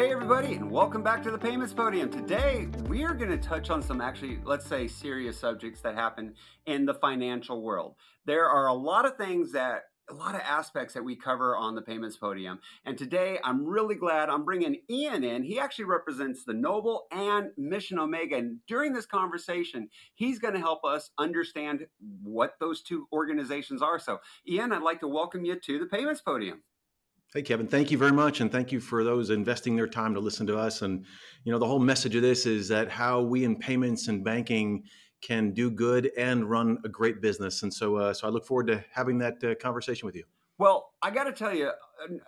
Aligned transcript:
Hey, 0.00 0.12
everybody, 0.12 0.54
and 0.54 0.70
welcome 0.70 1.02
back 1.02 1.22
to 1.24 1.30
the 1.30 1.36
Payments 1.36 1.74
Podium. 1.74 2.10
Today, 2.10 2.68
we 2.88 3.04
are 3.04 3.12
going 3.12 3.28
to 3.28 3.36
touch 3.36 3.68
on 3.68 3.82
some 3.82 4.00
actually, 4.00 4.38
let's 4.46 4.64
say, 4.64 4.88
serious 4.88 5.38
subjects 5.38 5.82
that 5.82 5.94
happen 5.94 6.32
in 6.64 6.86
the 6.86 6.94
financial 6.94 7.60
world. 7.60 7.96
There 8.24 8.48
are 8.48 8.68
a 8.68 8.72
lot 8.72 9.04
of 9.04 9.18
things 9.18 9.52
that 9.52 9.82
a 10.08 10.14
lot 10.14 10.34
of 10.34 10.40
aspects 10.40 10.94
that 10.94 11.04
we 11.04 11.16
cover 11.16 11.54
on 11.54 11.74
the 11.74 11.82
payments 11.82 12.16
podium. 12.16 12.60
And 12.86 12.96
today 12.96 13.40
I'm 13.44 13.66
really 13.66 13.94
glad 13.94 14.30
I'm 14.30 14.46
bringing 14.46 14.80
Ian 14.88 15.22
in. 15.22 15.42
He 15.42 15.60
actually 15.60 15.84
represents 15.84 16.44
the 16.44 16.54
Knoble 16.54 17.00
and 17.12 17.50
Mission 17.58 17.98
Omega. 17.98 18.36
And 18.36 18.60
during 18.66 18.94
this 18.94 19.04
conversation, 19.04 19.90
he's 20.14 20.38
going 20.38 20.54
to 20.54 20.60
help 20.60 20.82
us 20.82 21.10
understand 21.18 21.86
what 22.22 22.54
those 22.58 22.80
two 22.80 23.06
organizations 23.12 23.82
are. 23.82 23.98
So, 23.98 24.20
Ian, 24.48 24.72
I'd 24.72 24.80
like 24.80 25.00
to 25.00 25.08
welcome 25.08 25.44
you 25.44 25.60
to 25.60 25.78
the 25.78 25.84
payments 25.84 26.22
podium. 26.22 26.62
Hey, 27.32 27.42
Kevin, 27.42 27.68
thank 27.68 27.92
you 27.92 27.98
very 27.98 28.10
much. 28.10 28.40
And 28.40 28.50
thank 28.50 28.72
you 28.72 28.80
for 28.80 29.04
those 29.04 29.30
investing 29.30 29.76
their 29.76 29.86
time 29.86 30.14
to 30.14 30.20
listen 30.20 30.48
to 30.48 30.58
us. 30.58 30.82
And, 30.82 31.04
you 31.44 31.52
know, 31.52 31.60
the 31.60 31.66
whole 31.66 31.78
message 31.78 32.16
of 32.16 32.22
this 32.22 32.44
is 32.44 32.66
that 32.68 32.90
how 32.90 33.22
we 33.22 33.44
in 33.44 33.54
payments 33.54 34.08
and 34.08 34.24
banking 34.24 34.82
can 35.22 35.52
do 35.52 35.70
good 35.70 36.10
and 36.18 36.50
run 36.50 36.78
a 36.84 36.88
great 36.88 37.22
business. 37.22 37.62
And 37.62 37.72
so, 37.72 37.94
uh, 37.94 38.14
so 38.14 38.26
I 38.26 38.30
look 38.30 38.44
forward 38.44 38.66
to 38.66 38.84
having 38.92 39.18
that 39.18 39.44
uh, 39.44 39.54
conversation 39.62 40.06
with 40.06 40.16
you. 40.16 40.24
Well, 40.58 40.90
I 41.02 41.12
got 41.12 41.24
to 41.24 41.32
tell 41.32 41.54
you, 41.54 41.70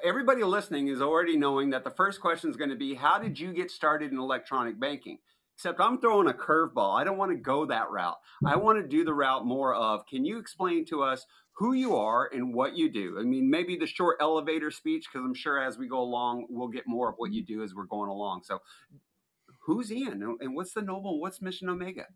everybody 0.05 0.45
listening 0.45 0.87
is 0.87 1.03
already 1.03 1.37
knowing 1.37 1.70
that 1.70 1.83
the 1.83 1.91
first 1.91 2.20
question 2.20 2.48
is 2.48 2.56
going 2.56 2.70
to 2.70 2.77
be 2.77 2.95
How 2.95 3.19
did 3.19 3.41
you 3.41 3.53
get 3.53 3.73
started 3.73 4.12
in 4.12 4.19
electronic 4.19 4.78
banking? 4.78 5.19
Except 5.56 5.80
I'm 5.80 6.01
throwing 6.01 6.29
a 6.29 6.33
curveball. 6.33 6.98
I 6.98 7.05
don't 7.05 7.19
want 7.19 7.30
to 7.30 7.37
go 7.37 7.66
that 7.66 7.91
route. 7.91 8.16
I 8.45 8.56
want 8.56 8.83
to 8.83 8.89
do 8.89 9.05
the 9.05 9.14
route 9.14 9.47
more 9.47 9.75
of 9.75 10.06
Can 10.06 10.25
you 10.25 10.39
explain 10.39 10.84
to 10.86 11.03
us 11.03 11.25
who 11.55 11.75
you 11.75 11.97
are 11.97 12.31
and 12.33 12.55
what 12.55 12.77
you 12.77 12.91
do. 12.91 13.17
I 13.19 13.22
mean, 13.22 13.50
maybe 13.50 13.77
the 13.77 13.86
short 13.86 14.17
elevator 14.20 14.70
speech, 14.70 15.06
because 15.12 15.25
I'm 15.25 15.34
sure 15.34 15.62
as 15.62 15.78
we 15.78 15.86
go 15.86 16.00
along, 16.00 16.47
we'll 16.48 16.69
get 16.69 16.84
more 16.86 17.09
of 17.09 17.14
what 17.19 17.33
you 17.33 17.44
do 17.44 17.62
as 17.62 17.75
we're 17.75 17.84
going 17.84 18.11
along. 18.11 18.42
So, 18.44 18.61
who's 19.67 19.92
Ian 19.92 20.36
and 20.41 20.56
what's 20.56 20.72
the 20.72 20.81
Knoble? 20.81 21.20
What's 21.20 21.42
Mission 21.42 21.69
Omega? 21.69 22.06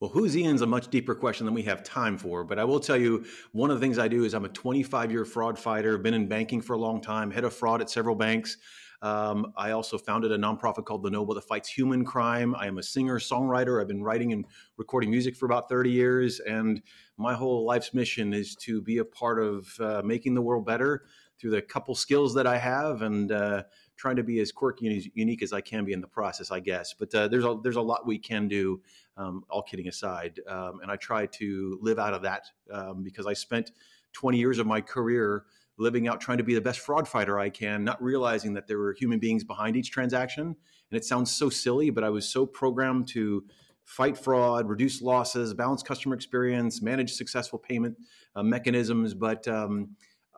Well, 0.00 0.10
who's 0.10 0.36
Ian's 0.36 0.62
a 0.62 0.66
much 0.66 0.88
deeper 0.88 1.14
question 1.14 1.44
than 1.44 1.54
we 1.54 1.62
have 1.62 1.82
time 1.82 2.18
for. 2.18 2.44
But 2.44 2.58
I 2.58 2.64
will 2.64 2.78
tell 2.78 2.96
you, 2.96 3.24
one 3.52 3.70
of 3.70 3.80
the 3.80 3.84
things 3.84 3.98
I 3.98 4.06
do 4.06 4.24
is 4.24 4.34
I'm 4.34 4.44
a 4.44 4.50
25 4.50 5.10
year 5.10 5.24
fraud 5.24 5.58
fighter, 5.58 5.98
been 5.98 6.14
in 6.14 6.28
banking 6.28 6.60
for 6.60 6.74
a 6.74 6.78
long 6.78 7.00
time, 7.00 7.30
head 7.30 7.44
of 7.44 7.52
fraud 7.52 7.80
at 7.80 7.90
several 7.90 8.14
banks. 8.14 8.56
Um, 9.00 9.52
I 9.56 9.70
also 9.70 9.96
founded 9.96 10.32
a 10.32 10.38
nonprofit 10.38 10.84
called 10.84 11.02
The 11.02 11.10
Knoble 11.10 11.34
that 11.34 11.44
fights 11.44 11.68
human 11.68 12.04
crime. 12.04 12.54
I 12.56 12.66
am 12.66 12.78
a 12.78 12.82
singer 12.82 13.18
songwriter. 13.18 13.80
I've 13.80 13.88
been 13.88 14.02
writing 14.02 14.32
and 14.32 14.44
recording 14.76 15.10
music 15.10 15.36
for 15.36 15.46
about 15.46 15.68
30 15.68 15.90
years. 15.90 16.40
And 16.40 16.82
my 17.16 17.34
whole 17.34 17.64
life's 17.64 17.94
mission 17.94 18.32
is 18.32 18.56
to 18.56 18.82
be 18.82 18.98
a 18.98 19.04
part 19.04 19.40
of 19.40 19.68
uh, 19.80 20.02
making 20.04 20.34
the 20.34 20.42
world 20.42 20.66
better 20.66 21.04
through 21.38 21.50
the 21.50 21.62
couple 21.62 21.94
skills 21.94 22.34
that 22.34 22.46
I 22.46 22.58
have 22.58 23.02
and 23.02 23.30
uh, 23.30 23.62
trying 23.96 24.16
to 24.16 24.24
be 24.24 24.40
as 24.40 24.50
quirky 24.50 24.88
and 24.88 24.96
as 24.96 25.08
unique 25.14 25.42
as 25.42 25.52
I 25.52 25.60
can 25.60 25.84
be 25.84 25.92
in 25.92 26.00
the 26.00 26.08
process, 26.08 26.50
I 26.50 26.60
guess. 26.60 26.94
But 26.94 27.14
uh, 27.14 27.28
there's 27.28 27.44
a 27.44 27.56
there's 27.62 27.76
a 27.76 27.82
lot 27.82 28.06
we 28.06 28.18
can 28.18 28.48
do. 28.48 28.80
Um, 29.16 29.44
all 29.50 29.62
kidding 29.62 29.88
aside, 29.88 30.40
um, 30.46 30.78
and 30.80 30.92
I 30.92 30.96
try 30.96 31.26
to 31.26 31.78
live 31.82 31.98
out 31.98 32.14
of 32.14 32.22
that 32.22 32.44
um, 32.72 33.02
because 33.02 33.26
I 33.26 33.32
spent 33.32 33.72
20 34.12 34.38
years 34.38 34.58
of 34.58 34.66
my 34.66 34.80
career 34.80 35.44
living 35.78 36.08
out 36.08 36.20
trying 36.20 36.38
to 36.38 36.44
be 36.44 36.54
the 36.54 36.60
best 36.60 36.80
fraud 36.80 37.06
fighter 37.06 37.38
I 37.38 37.50
can, 37.50 37.84
not 37.84 38.02
realizing 38.02 38.54
that 38.54 38.66
there 38.66 38.78
were 38.78 38.94
human 38.98 39.18
beings 39.18 39.44
behind 39.44 39.76
each 39.76 39.90
transaction. 39.90 40.44
And 40.46 40.96
it 40.96 41.04
sounds 41.04 41.30
so 41.30 41.48
silly, 41.48 41.90
but 41.90 42.04
I 42.04 42.10
was 42.10 42.28
so 42.28 42.46
programmed 42.46 43.08
to 43.08 43.44
fight 43.84 44.18
fraud, 44.18 44.68
reduce 44.68 45.00
losses, 45.00 45.54
balance 45.54 45.82
customer 45.82 46.14
experience, 46.14 46.82
manage 46.82 47.12
successful 47.12 47.58
payment 47.58 47.96
uh, 48.36 48.42
mechanisms. 48.42 49.14
But 49.14 49.46
um, 49.48 49.96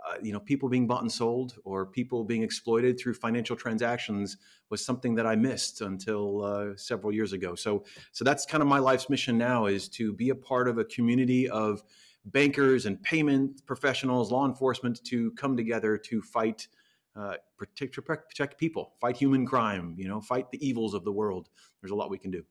uh, 0.08 0.14
you 0.22 0.32
know, 0.32 0.40
people 0.40 0.68
being 0.68 0.86
bought 0.86 1.02
and 1.02 1.12
sold 1.12 1.56
or 1.64 1.84
people 1.84 2.24
being 2.24 2.42
exploited 2.42 2.98
through 2.98 3.14
financial 3.14 3.56
transactions 3.56 4.36
was 4.70 4.84
something 4.84 5.14
that 5.16 5.26
I 5.26 5.36
missed 5.36 5.80
until 5.80 6.42
uh, 6.42 6.76
several 6.76 7.12
years 7.12 7.32
ago. 7.32 7.54
So, 7.54 7.84
so 8.12 8.24
that's 8.24 8.46
kind 8.46 8.62
of 8.62 8.68
my 8.68 8.78
life's 8.78 9.10
mission 9.10 9.36
now: 9.36 9.66
is 9.66 9.88
to 9.90 10.12
be 10.12 10.30
a 10.30 10.34
part 10.34 10.68
of 10.68 10.78
a 10.78 10.84
community 10.84 11.48
of 11.48 11.82
bankers 12.26 12.86
and 12.86 13.02
payment 13.02 13.64
professionals, 13.66 14.30
law 14.30 14.46
enforcement 14.46 15.02
to 15.04 15.30
come 15.32 15.56
together 15.56 15.96
to 15.96 16.20
fight, 16.22 16.68
uh, 17.16 17.34
protect, 17.56 17.98
protect 18.04 18.58
people, 18.58 18.94
fight 19.00 19.16
human 19.16 19.46
crime, 19.46 19.94
you 19.98 20.08
know, 20.08 20.20
fight 20.20 20.50
the 20.50 20.66
evils 20.66 20.94
of 20.94 21.04
the 21.04 21.12
world. 21.12 21.48
There's 21.80 21.92
a 21.92 21.94
lot 21.94 22.10
we 22.10 22.18
can 22.18 22.30
do. 22.30 22.44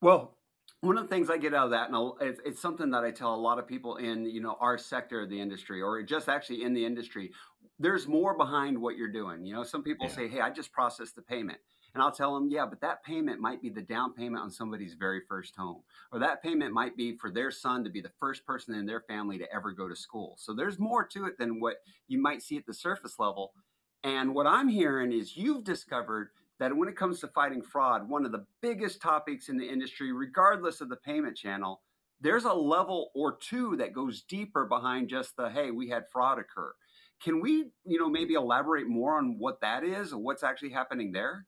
Well, 0.00 0.36
one 0.80 0.98
of 0.98 1.04
the 1.04 1.08
things 1.08 1.30
I 1.30 1.38
get 1.38 1.54
out 1.54 1.66
of 1.66 1.70
that, 1.70 1.90
and 1.90 2.12
it's, 2.20 2.40
it's, 2.44 2.60
something 2.60 2.90
that 2.90 3.04
I 3.04 3.10
tell 3.10 3.34
a 3.34 3.36
lot 3.36 3.58
of 3.58 3.66
people 3.66 3.96
in 3.96 4.26
you 4.26 4.40
know 4.40 4.56
our 4.60 4.76
sector 4.76 5.22
of 5.22 5.30
the 5.30 5.40
industry, 5.40 5.80
or 5.80 6.02
just 6.02 6.28
actually 6.28 6.62
in 6.62 6.74
the 6.74 6.84
industry, 6.84 7.32
there's 7.78 8.06
more 8.06 8.36
behind 8.36 8.78
what 8.78 8.96
you're 8.96 9.10
doing. 9.10 9.46
You 9.46 9.54
know, 9.54 9.64
some 9.64 9.82
people 9.82 10.06
yeah. 10.06 10.14
say, 10.14 10.28
"Hey, 10.28 10.40
I 10.40 10.50
just 10.50 10.72
processed 10.72 11.16
the 11.16 11.22
payment." 11.22 11.58
And 11.94 12.02
I'll 12.02 12.12
tell 12.12 12.34
them, 12.34 12.48
yeah, 12.50 12.66
but 12.66 12.80
that 12.80 13.04
payment 13.04 13.40
might 13.40 13.62
be 13.62 13.70
the 13.70 13.80
down 13.80 14.14
payment 14.14 14.42
on 14.42 14.50
somebody's 14.50 14.94
very 14.94 15.20
first 15.28 15.54
home. 15.56 15.82
Or 16.10 16.18
that 16.18 16.42
payment 16.42 16.74
might 16.74 16.96
be 16.96 17.16
for 17.16 17.30
their 17.30 17.52
son 17.52 17.84
to 17.84 17.90
be 17.90 18.00
the 18.00 18.10
first 18.18 18.44
person 18.44 18.74
in 18.74 18.84
their 18.84 19.02
family 19.02 19.38
to 19.38 19.52
ever 19.54 19.70
go 19.70 19.88
to 19.88 19.94
school. 19.94 20.34
So 20.38 20.52
there's 20.52 20.78
more 20.78 21.04
to 21.06 21.26
it 21.26 21.38
than 21.38 21.60
what 21.60 21.76
you 22.08 22.20
might 22.20 22.42
see 22.42 22.56
at 22.56 22.66
the 22.66 22.74
surface 22.74 23.20
level. 23.20 23.52
And 24.02 24.34
what 24.34 24.46
I'm 24.46 24.68
hearing 24.68 25.12
is 25.12 25.36
you've 25.36 25.62
discovered 25.62 26.30
that 26.58 26.76
when 26.76 26.88
it 26.88 26.96
comes 26.96 27.20
to 27.20 27.28
fighting 27.28 27.62
fraud, 27.62 28.08
one 28.08 28.26
of 28.26 28.32
the 28.32 28.44
biggest 28.60 29.00
topics 29.00 29.48
in 29.48 29.56
the 29.56 29.68
industry, 29.68 30.12
regardless 30.12 30.80
of 30.80 30.88
the 30.88 30.96
payment 30.96 31.36
channel, 31.36 31.82
there's 32.20 32.44
a 32.44 32.52
level 32.52 33.10
or 33.14 33.36
two 33.36 33.76
that 33.76 33.92
goes 33.92 34.22
deeper 34.22 34.64
behind 34.64 35.08
just 35.08 35.36
the 35.36 35.48
hey, 35.48 35.70
we 35.70 35.88
had 35.88 36.08
fraud 36.12 36.38
occur. 36.38 36.74
Can 37.22 37.40
we, 37.40 37.70
you 37.84 37.98
know, 37.98 38.08
maybe 38.08 38.34
elaborate 38.34 38.88
more 38.88 39.16
on 39.16 39.36
what 39.38 39.60
that 39.60 39.84
is 39.84 40.12
or 40.12 40.18
what's 40.18 40.42
actually 40.42 40.70
happening 40.70 41.12
there? 41.12 41.46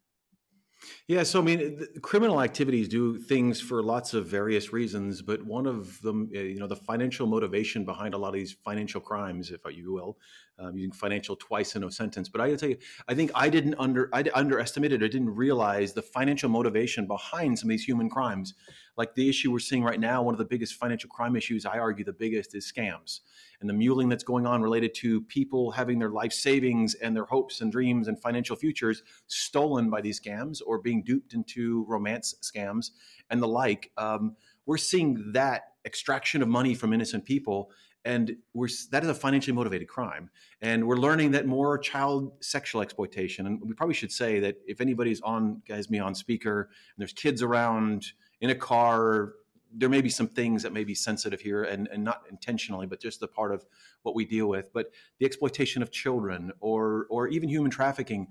Yeah, 1.09 1.23
so 1.23 1.41
I 1.41 1.45
mean, 1.45 1.87
criminal 2.03 2.41
activities 2.41 2.89
do 2.89 3.19
things 3.19 3.61
for 3.61 3.83
lots 3.83 4.15
of 4.15 4.27
various 4.27 4.73
reasons, 4.73 5.23
but 5.23 5.43
one 5.45 5.67
of 5.67 6.01
them, 6.03 6.31
eh, 6.35 6.43
you 6.43 6.59
know, 6.59 6.67
the 6.67 6.77
financial 6.77 7.27
motivation 7.27 7.85
behind 7.85 8.15
a 8.15 8.19
lot 8.19 8.29
of 8.29 8.35
these 8.35 8.53
financial 8.53 9.01
crimes, 9.01 9.51
if 9.51 9.61
you 9.75 9.93
will, 9.93 10.19
um, 10.59 10.77
using 10.77 10.93
financial 10.93 11.37
twice 11.37 11.77
in 11.77 11.85
a 11.85 11.91
sentence. 11.91 12.29
But 12.29 12.41
I 12.41 12.49
gotta 12.49 12.59
tell 12.59 12.69
you, 12.71 12.79
I 13.09 13.15
think 13.15 13.31
I 13.35 13.49
didn't 13.49 13.75
under 13.79 14.09
I 14.13 14.25
underestimated 14.35 15.03
I 15.03 15.09
didn't 15.09 15.31
realize 15.35 15.93
the 15.95 16.03
financial 16.03 16.49
motivation 16.51 17.07
behind 17.07 17.59
some 17.59 17.69
of 17.69 17.71
these 17.71 17.85
human 17.85 18.11
crimes. 18.11 18.55
Like 18.97 19.15
the 19.15 19.29
issue 19.29 19.53
we're 19.53 19.59
seeing 19.59 19.85
right 19.85 20.01
now, 20.01 20.23
one 20.23 20.35
of 20.35 20.39
the 20.39 20.45
biggest 20.45 20.75
financial 20.75 21.11
crime 21.11 21.37
issues, 21.37 21.67
I 21.67 21.79
argue, 21.79 22.05
the 22.05 22.13
biggest 22.13 22.55
is 22.55 22.71
scams 22.71 23.21
and 23.61 23.69
the 23.69 23.75
muling 23.75 24.09
that's 24.09 24.25
going 24.25 24.47
on 24.47 24.63
related 24.63 24.95
to 24.95 25.23
people 25.23 25.71
having 25.71 25.99
their 25.99 26.11
life 26.11 26.33
savings 26.33 26.95
and 26.95 27.17
their 27.17 27.25
hopes 27.25 27.61
and 27.61 27.71
dreams 27.73 28.09
and 28.09 28.21
financial 28.21 28.57
futures 28.57 29.03
stolen 29.27 29.91
by 29.91 30.01
these 30.01 30.21
scams 30.21 30.61
or 30.67 30.79
being 30.79 31.03
duped 31.03 31.35
into 31.35 31.85
romance 31.89 32.35
scams 32.43 32.91
and 33.31 33.43
the 33.43 33.49
like. 33.49 33.91
Um, 33.97 34.37
we're 34.67 34.79
seeing 34.79 35.33
that 35.33 35.63
extraction 35.85 36.43
of 36.43 36.49
money 36.49 36.75
from 36.75 36.93
innocent 36.93 37.25
people 37.25 37.71
and 38.05 38.37
we're 38.55 38.69
that 38.93 39.03
is 39.03 39.11
a 39.11 39.15
financially 39.15 39.55
motivated 39.55 39.89
crime 39.89 40.31
and 40.63 40.87
we're 40.87 40.97
learning 40.97 41.33
that 41.33 41.47
more 41.47 41.77
child 41.77 42.33
sexual 42.41 42.81
exploitation 42.81 43.47
and 43.47 43.61
we 43.63 43.75
probably 43.75 43.95
should 43.95 44.13
say 44.13 44.41
that 44.41 44.57
if 44.67 44.81
anybody's 44.81 45.21
on 45.21 45.61
has 45.69 45.91
me 45.91 45.99
on 45.99 46.15
speaker 46.15 46.63
and 46.63 46.99
there's 46.99 47.13
kids 47.13 47.43
around 47.43 48.13
in 48.41 48.51
a 48.51 48.55
car 48.55 49.33
there 49.79 49.89
may 49.89 50.01
be 50.01 50.09
some 50.09 50.29
things 50.29 50.63
that 50.63 50.73
may 50.73 50.85
be 50.85 50.95
sensitive 50.95 51.41
here 51.41 51.65
and, 51.65 51.89
and 51.93 52.03
not 52.03 52.23
intentionally, 52.31 52.87
but 52.87 53.01
just 53.01 53.23
a 53.23 53.29
part 53.29 53.53
of 53.53 53.67
what 54.03 54.15
we 54.15 54.25
deal 54.25 54.47
with. 54.47 54.73
But 54.73 54.91
the 55.19 55.27
exploitation 55.27 55.83
of 55.83 55.91
children 55.91 56.53
or 56.61 57.07
or 57.11 57.29
even 57.29 57.49
human 57.49 57.71
trafficking, 57.71 58.29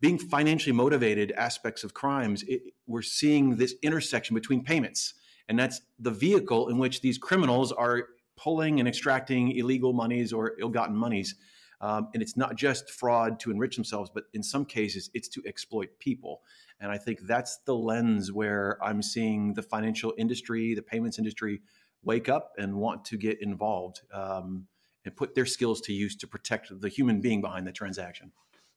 being 0.00 0.18
financially 0.18 0.72
motivated 0.72 1.32
aspects 1.32 1.82
of 1.82 1.94
crimes, 1.94 2.44
it, 2.44 2.62
we're 2.86 3.02
seeing 3.02 3.56
this 3.56 3.74
intersection 3.82 4.34
between 4.34 4.62
payments. 4.62 5.14
And 5.48 5.58
that's 5.58 5.80
the 5.98 6.10
vehicle 6.10 6.68
in 6.68 6.78
which 6.78 7.00
these 7.00 7.18
criminals 7.18 7.72
are 7.72 8.08
pulling 8.36 8.78
and 8.78 8.88
extracting 8.88 9.52
illegal 9.56 9.92
monies 9.92 10.32
or 10.32 10.54
ill-gotten 10.60 10.96
monies. 10.96 11.34
Um, 11.80 12.08
and 12.14 12.22
it's 12.22 12.36
not 12.36 12.56
just 12.56 12.90
fraud 12.90 13.38
to 13.40 13.50
enrich 13.50 13.76
themselves, 13.76 14.10
but 14.12 14.24
in 14.32 14.42
some 14.42 14.64
cases, 14.64 15.10
it's 15.14 15.28
to 15.28 15.42
exploit 15.46 15.98
people. 15.98 16.42
And 16.80 16.90
I 16.90 16.98
think 16.98 17.20
that's 17.22 17.58
the 17.66 17.74
lens 17.74 18.32
where 18.32 18.78
I'm 18.82 19.02
seeing 19.02 19.54
the 19.54 19.62
financial 19.62 20.14
industry, 20.16 20.74
the 20.74 20.82
payments 20.82 21.18
industry, 21.18 21.60
wake 22.02 22.28
up 22.28 22.52
and 22.56 22.76
want 22.76 23.04
to 23.06 23.16
get 23.16 23.42
involved 23.42 24.00
um, 24.12 24.66
and 25.04 25.14
put 25.14 25.34
their 25.34 25.46
skills 25.46 25.80
to 25.82 25.92
use 25.92 26.16
to 26.16 26.26
protect 26.26 26.80
the 26.80 26.88
human 26.88 27.20
being 27.20 27.40
behind 27.40 27.66
the 27.66 27.72
transaction. 27.72 28.32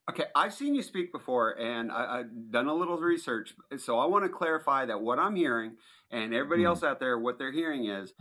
Okay, 0.10 0.26
I've 0.34 0.56
seen 0.56 0.74
you 0.74 0.82
speak 0.82 1.12
before, 1.12 1.52
and 1.60 1.92
I, 1.92 2.18
have 2.18 2.52
done 2.52 2.66
a 2.68 2.74
little 2.74 2.98
research. 2.98 3.54
So 3.78 4.00
I 4.00 4.08
want 4.08 4.26
to 4.26 4.30
clarify 4.30 4.88
that 4.88 5.02
what 5.02 5.20
I'm 5.20 5.36
hearing, 5.36 5.74
and 6.10 6.34
everybody 6.34 6.64
mm. 6.64 6.68
else 6.68 6.82
out 6.82 7.00
there, 7.00 7.20
what 7.20 7.38
they're 7.38 7.52
hearing 7.52 7.86
is 7.86 8.14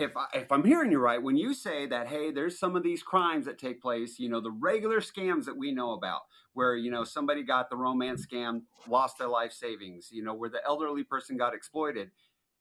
if 0.00 0.16
I, 0.16 0.26
if 0.34 0.50
I'm 0.50 0.64
hearing 0.64 0.90
you 0.90 0.98
right, 0.98 1.22
when 1.22 1.36
you 1.36 1.52
say 1.52 1.86
that, 1.86 2.08
hey, 2.08 2.30
there's 2.30 2.58
some 2.58 2.74
of 2.74 2.82
these 2.82 3.02
crimes 3.02 3.44
that 3.44 3.58
take 3.58 3.82
place, 3.82 4.18
you 4.18 4.28
know, 4.28 4.40
the 4.40 4.50
regular 4.50 5.00
scams 5.00 5.44
that 5.44 5.56
we 5.56 5.72
know 5.72 5.92
about, 5.92 6.22
where 6.54 6.74
you 6.74 6.90
know 6.90 7.04
somebody 7.04 7.42
got 7.42 7.70
the 7.70 7.76
romance 7.76 8.26
scam, 8.26 8.62
lost 8.88 9.18
their 9.18 9.28
life 9.28 9.52
savings, 9.52 10.08
you 10.10 10.24
know, 10.24 10.34
where 10.34 10.50
the 10.50 10.64
elderly 10.66 11.04
person 11.04 11.36
got 11.36 11.54
exploited, 11.54 12.10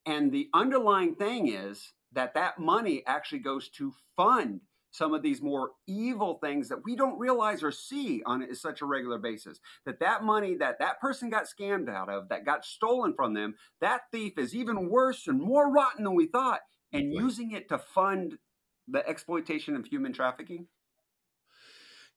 and 0.06 0.31
the 0.31 0.50
underlying 0.53 1.15
thing 1.15 1.47
is 1.47 1.94
that 2.12 2.33
that 2.33 2.59
money 2.59 3.03
actually 3.07 3.39
goes 3.39 3.69
to 3.69 3.94
fund 4.18 4.62
some 4.91 5.13
of 5.13 5.21
these 5.21 5.39
more 5.41 5.71
evil 5.88 6.39
things 6.44 6.68
that 6.68 6.83
we 6.83 6.95
don't 6.95 7.19
realize 7.19 7.62
or 7.62 7.71
see 7.71 8.24
on 8.25 8.44
such 8.56 8.81
a 8.81 8.86
regular 8.86 9.19
basis. 9.19 9.59
That 9.86 10.00
that 10.00 10.24
money 10.24 10.56
that 10.56 10.80
that 10.80 11.00
person 11.00 11.30
got 11.30 11.45
scammed 11.45 11.89
out 11.89 12.09
of 12.09 12.27
that 12.30 12.45
got 12.45 12.65
stolen 12.65 13.13
from 13.13 13.33
them 13.33 13.56
that 13.81 14.01
thief 14.12 14.33
is 14.38 14.56
even 14.56 14.89
worse 14.89 15.27
and 15.27 15.39
more 15.39 15.71
rotten 15.71 16.03
than 16.03 16.15
we 16.15 16.25
thought 16.25 16.62
and 16.91 17.13
using 17.13 17.51
it 17.51 17.69
to 17.69 17.77
fund 17.77 18.38
the 18.88 19.07
exploitation 19.07 19.75
of 19.75 19.86
human 19.86 20.13
trafficking 20.13 20.68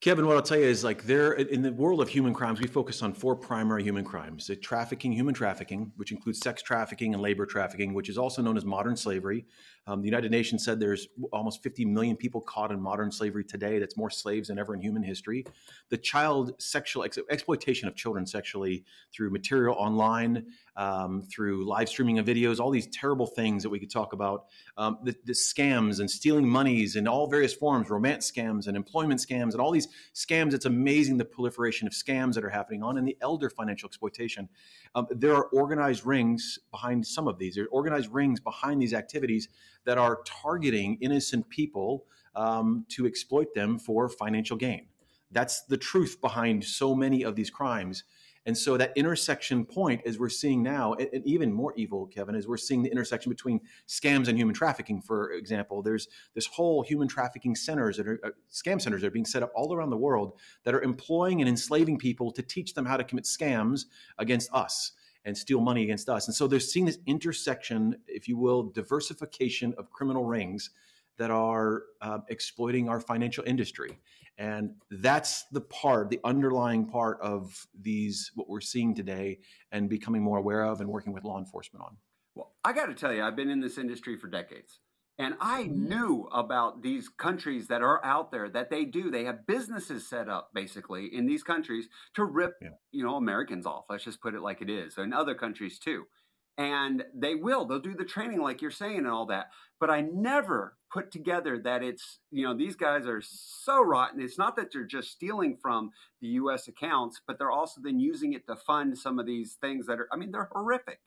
Kevin, 0.03 0.27
what 0.27 0.35
I'll 0.35 0.43
tell 0.43 0.59
you 0.59 0.65
is 0.65 0.83
like 0.83 1.05
there 1.05 1.35
in 1.35 1.63
the 1.63 1.73
world 1.73 2.01
of 2.01 2.09
human 2.09 2.35
crimes, 2.35 2.61
we 2.61 2.67
focus 2.67 3.03
on 3.03 3.13
four 3.13 3.37
primary 3.37 3.85
human 3.85 4.05
crimes: 4.05 4.51
trafficking, 4.61 5.13
human 5.13 5.33
trafficking, 5.33 5.93
which 5.95 6.11
includes 6.11 6.41
sex 6.41 6.61
trafficking 6.61 7.15
and 7.15 7.23
labor 7.23 7.47
trafficking, 7.47 7.95
which 7.95 8.09
is 8.09 8.19
also 8.19 8.43
known 8.43 8.57
as 8.57 8.65
modern 8.65 8.97
slavery. 8.97 9.47
Um, 9.87 10.01
the 10.01 10.07
United 10.07 10.31
Nations 10.31 10.65
said 10.65 10.79
there's 10.79 11.09
almost 11.33 11.63
50 11.63 11.85
million 11.85 12.17
people 12.17 12.41
caught 12.41 12.71
in 12.71 12.81
modern 12.81 13.11
slavery 13.11 13.45
today. 13.45 13.79
That's 13.79 13.97
more 13.97 14.11
slaves 14.11 14.49
than 14.49 14.59
ever 14.59 14.75
in 14.75 14.81
human 14.81 15.03
history. 15.03 15.45
The 15.89 15.99
child 15.99 16.61
sexual 16.61 17.05
ex- 17.05 17.19
exploitation 17.31 17.89
of 17.89 17.97
children 17.97 18.25
sexually 18.27 18.85
through 19.13 19.31
material 19.31 19.75
online, 19.77 20.47
um, 20.77 21.23
through 21.23 21.65
live 21.65 21.89
streaming 21.89 22.19
of 22.19 22.27
videos, 22.27 22.61
all 22.61 22.71
these 22.71 22.87
terrible 22.89 23.27
things 23.27 23.63
that 23.63 23.71
we 23.71 23.81
could 23.81 23.91
talk 23.91 24.13
about. 24.13 24.47
Um, 24.77 24.99
the, 25.03 25.15
the, 25.25 25.33
scams 25.33 25.99
and 25.99 26.11
stealing 26.11 26.49
monies 26.49 26.97
in 26.97 27.09
all 27.09 27.27
various 27.27 27.53
forms, 27.53 27.91
romance 27.91 28.31
scams 28.31 28.69
and 28.69 28.77
employment 28.77 29.21
scams, 29.21 29.53
and 29.53 29.61
all 29.61 29.71
these 29.73 29.89
scams. 30.15 30.55
It's 30.55 30.67
amazing 30.67 31.17
the 31.17 31.25
proliferation 31.25 31.87
of 31.87 31.93
scams 31.93 32.35
that 32.35 32.45
are 32.45 32.51
happening 32.51 32.83
on, 32.83 32.99
and 32.99 33.07
the 33.07 33.17
elder 33.21 33.51
financial 33.51 33.89
exploitation. 33.89 34.49
Um, 34.95 35.07
there 35.11 35.35
are 35.35 35.47
organized 35.47 36.07
rings 36.07 36.59
behind 36.71 37.07
some 37.07 37.29
of 37.29 37.39
these. 37.39 37.55
There 37.55 37.65
are 37.65 37.69
organized 37.69 38.13
rings 38.13 38.41
behind 38.41 38.81
these 38.81 38.95
activities 38.95 39.49
that 39.85 39.99
are 39.99 40.21
targeting 40.25 40.99
innocent 41.01 41.49
people 41.49 42.07
um, 42.35 42.87
to 42.89 43.07
exploit 43.07 43.55
them 43.55 43.79
for 43.79 44.09
financial 44.09 44.57
gain. 44.57 44.87
That's 45.31 45.63
the 45.63 45.79
truth 45.79 46.21
behind 46.21 46.65
so 46.65 46.95
many 46.95 47.25
of 47.25 47.37
these 47.37 47.51
crimes. 47.51 48.05
And 48.45 48.59
so 48.59 48.77
that 48.77 48.93
intersection 48.97 49.65
point, 49.65 50.03
as 50.05 50.19
we're 50.19 50.29
seeing 50.29 50.63
now, 50.63 50.95
and, 50.95 51.25
even 51.25 51.53
more 51.53 51.73
evil, 51.77 52.07
Kevin, 52.07 52.35
is 52.35 52.49
we're 52.49 52.57
seeing 52.57 52.83
the 52.83 52.91
intersection 52.91 53.31
between 53.31 53.61
scams 53.87 54.27
and 54.29 54.37
human 54.37 54.55
trafficking, 54.55 55.01
for 55.01 55.33
example, 55.33 55.81
there's 55.81 56.09
this 56.35 56.47
whole 56.47 56.83
human 56.83 57.07
trafficking 57.07 57.55
centers 57.55 57.97
that 57.97 58.09
are 58.09 58.21
uh, 58.25 58.31
scam 58.51 58.81
centers 58.81 59.03
that 59.03 59.09
are 59.09 59.13
being 59.13 59.25
set 59.25 59.43
up 59.43 59.53
all 59.55 59.73
around 59.73 59.91
the 59.91 59.97
world 59.97 60.33
that 60.65 60.75
are 60.75 60.83
employing 60.83 61.41
and 61.41 61.49
enslaving 61.49 61.99
people 61.99 62.33
to 62.33 62.43
teach 62.43 62.75
them 62.75 62.85
how 62.85 62.97
to 62.97 63.05
commit 63.05 63.25
scams 63.25 63.85
against 64.19 64.53
us 64.53 64.93
and 65.25 65.39
steal 65.39 65.61
money 65.61 65.85
against 65.85 66.09
us. 66.09 66.27
And 66.27 66.35
so 66.35 66.49
they're 66.49 66.59
seeing 66.59 66.87
this 66.87 66.99
intersection, 67.07 67.97
if 68.09 68.29
you 68.29 68.37
will, 68.37 68.65
diversification 68.65 69.73
of 69.79 69.91
criminal 69.91 70.25
rings 70.25 70.71
that 71.19 71.31
are 71.31 71.85
uh, 72.01 72.19
exploiting 72.29 72.89
our 72.89 72.99
financial 72.99 73.45
industry. 73.45 73.99
And 74.39 74.77
that's 74.91 75.45
the 75.53 75.61
part, 75.61 76.11
the 76.11 76.21
underlying 76.25 76.87
part 76.87 77.21
of 77.21 77.67
these, 77.79 78.31
what 78.35 78.49
we're 78.49 78.61
seeing 78.61 78.95
today 78.95 79.41
and 79.71 79.89
becoming 79.89 80.23
more 80.23 80.39
aware 80.39 80.65
of 80.65 80.81
and 80.81 80.89
working 80.89 81.13
with 81.13 81.25
law 81.25 81.39
enforcement 81.39 81.85
on. 81.85 81.97
Well, 82.35 82.55
I 82.65 82.73
got 82.73 82.87
to 82.87 82.95
tell 82.95 83.13
you, 83.13 83.23
I've 83.23 83.37
been 83.37 83.51
in 83.51 83.61
this 83.61 83.79
industry 83.79 84.17
for 84.17 84.29
decades. 84.29 84.81
And 85.19 85.35
I 85.41 85.65
mm-hmm. 85.65 85.89
knew 85.89 86.29
about 86.33 86.83
these 86.83 87.09
countries 87.09 87.69
that 87.69 87.83
are 87.83 88.03
out 88.05 88.33
there 88.33 88.49
that 88.49 88.71
they 88.71 88.85
do. 88.85 89.11
They 89.11 89.25
have 89.25 89.47
businesses 89.47 90.09
set 90.09 90.29
up 90.29 90.51
basically 90.55 91.15
in 91.15 91.27
these 91.27 91.43
countries 91.43 91.89
to 92.15 92.25
rip, 92.25 92.55
yeah. 92.63 92.71
you 92.91 93.05
know, 93.05 93.17
Americans 93.17 93.67
off. 93.67 93.85
Let's 93.91 94.05
just 94.05 94.23
put 94.23 94.35
it 94.35 94.41
like 94.41 94.63
it 94.63 94.71
is. 94.71 94.97
And 94.97 95.13
other 95.13 95.35
countries 95.35 95.79
too. 95.79 96.05
And 96.59 97.05
they 97.15 97.35
will. 97.35 97.65
They'll 97.65 97.81
do 97.81 97.95
the 97.95 98.05
training 98.05 98.43
like 98.43 98.61
you're 98.61 98.71
saying 98.71 98.99
and 98.99 99.09
all 99.09 99.27
that. 99.27 99.47
But 99.81 99.91
I 99.91 100.03
never 100.03 100.77
put 100.93 101.11
together 101.11 101.59
that 101.59 101.83
it's, 101.83 102.19
you 102.31 102.45
know, 102.45 102.55
these 102.55 102.77
guys 102.77 103.07
are 103.07 103.23
so 103.23 103.83
rotten. 103.83 104.21
It's 104.21 104.39
not 104.39 104.57
that 104.57 104.73
they're 104.73 104.85
just 104.85 105.11
stealing 105.11 105.57
from 105.57 105.91
the 106.21 106.29
US 106.29 106.69
accounts, 106.69 107.21
but 107.27 107.39
they're 107.39 107.51
also 107.51 107.81
then 107.83 107.99
using 107.99 108.35
it 108.35 108.47
to 108.47 108.57
fund 108.57 108.99
some 108.99 109.19
of 109.19 109.27
these 109.27 109.55
things 109.61 109.87
that 109.87 109.99
are 109.99 110.09
I 110.13 110.17
mean, 110.17 110.31
they're 110.31 110.51
horrific. 110.53 111.01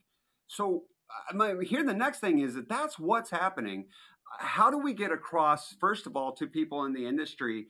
So 0.48 0.84
uh, 1.40 1.60
here 1.60 1.84
the 1.84 1.94
next 1.94 2.20
thing 2.20 2.40
is 2.40 2.56
that 2.56 2.68
that's 2.68 2.98
what's 2.98 3.30
happening 3.30 3.86
how 4.40 4.70
do 4.70 4.78
we 4.78 4.94
get 4.94 5.12
across 5.12 5.76
first 5.80 6.08
of 6.08 6.16
all 6.16 6.32
to 6.34 6.48
people 6.48 6.86
in 6.86 6.94
the 6.94 7.06
industry 7.06 7.68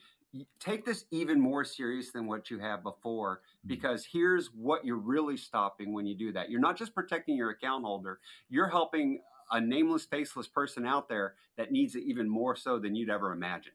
take 0.59 0.85
this 0.85 1.05
even 1.11 1.39
more 1.39 1.63
serious 1.63 2.11
than 2.11 2.27
what 2.27 2.49
you 2.49 2.59
have 2.59 2.83
before 2.83 3.37
mm-hmm. 3.37 3.67
because 3.69 4.07
here's 4.11 4.47
what 4.47 4.85
you're 4.85 4.97
really 4.97 5.37
stopping 5.37 5.93
when 5.93 6.05
you 6.05 6.15
do 6.15 6.31
that 6.31 6.49
you're 6.49 6.59
not 6.59 6.77
just 6.77 6.93
protecting 6.93 7.35
your 7.35 7.51
account 7.51 7.83
holder 7.83 8.19
you're 8.49 8.69
helping 8.69 9.19
a 9.51 9.61
nameless 9.61 10.05
faceless 10.05 10.47
person 10.47 10.85
out 10.85 11.07
there 11.07 11.35
that 11.57 11.71
needs 11.71 11.95
it 11.95 12.03
even 12.05 12.29
more 12.29 12.55
so 12.55 12.79
than 12.79 12.95
you'd 12.95 13.09
ever 13.09 13.31
imagine 13.31 13.73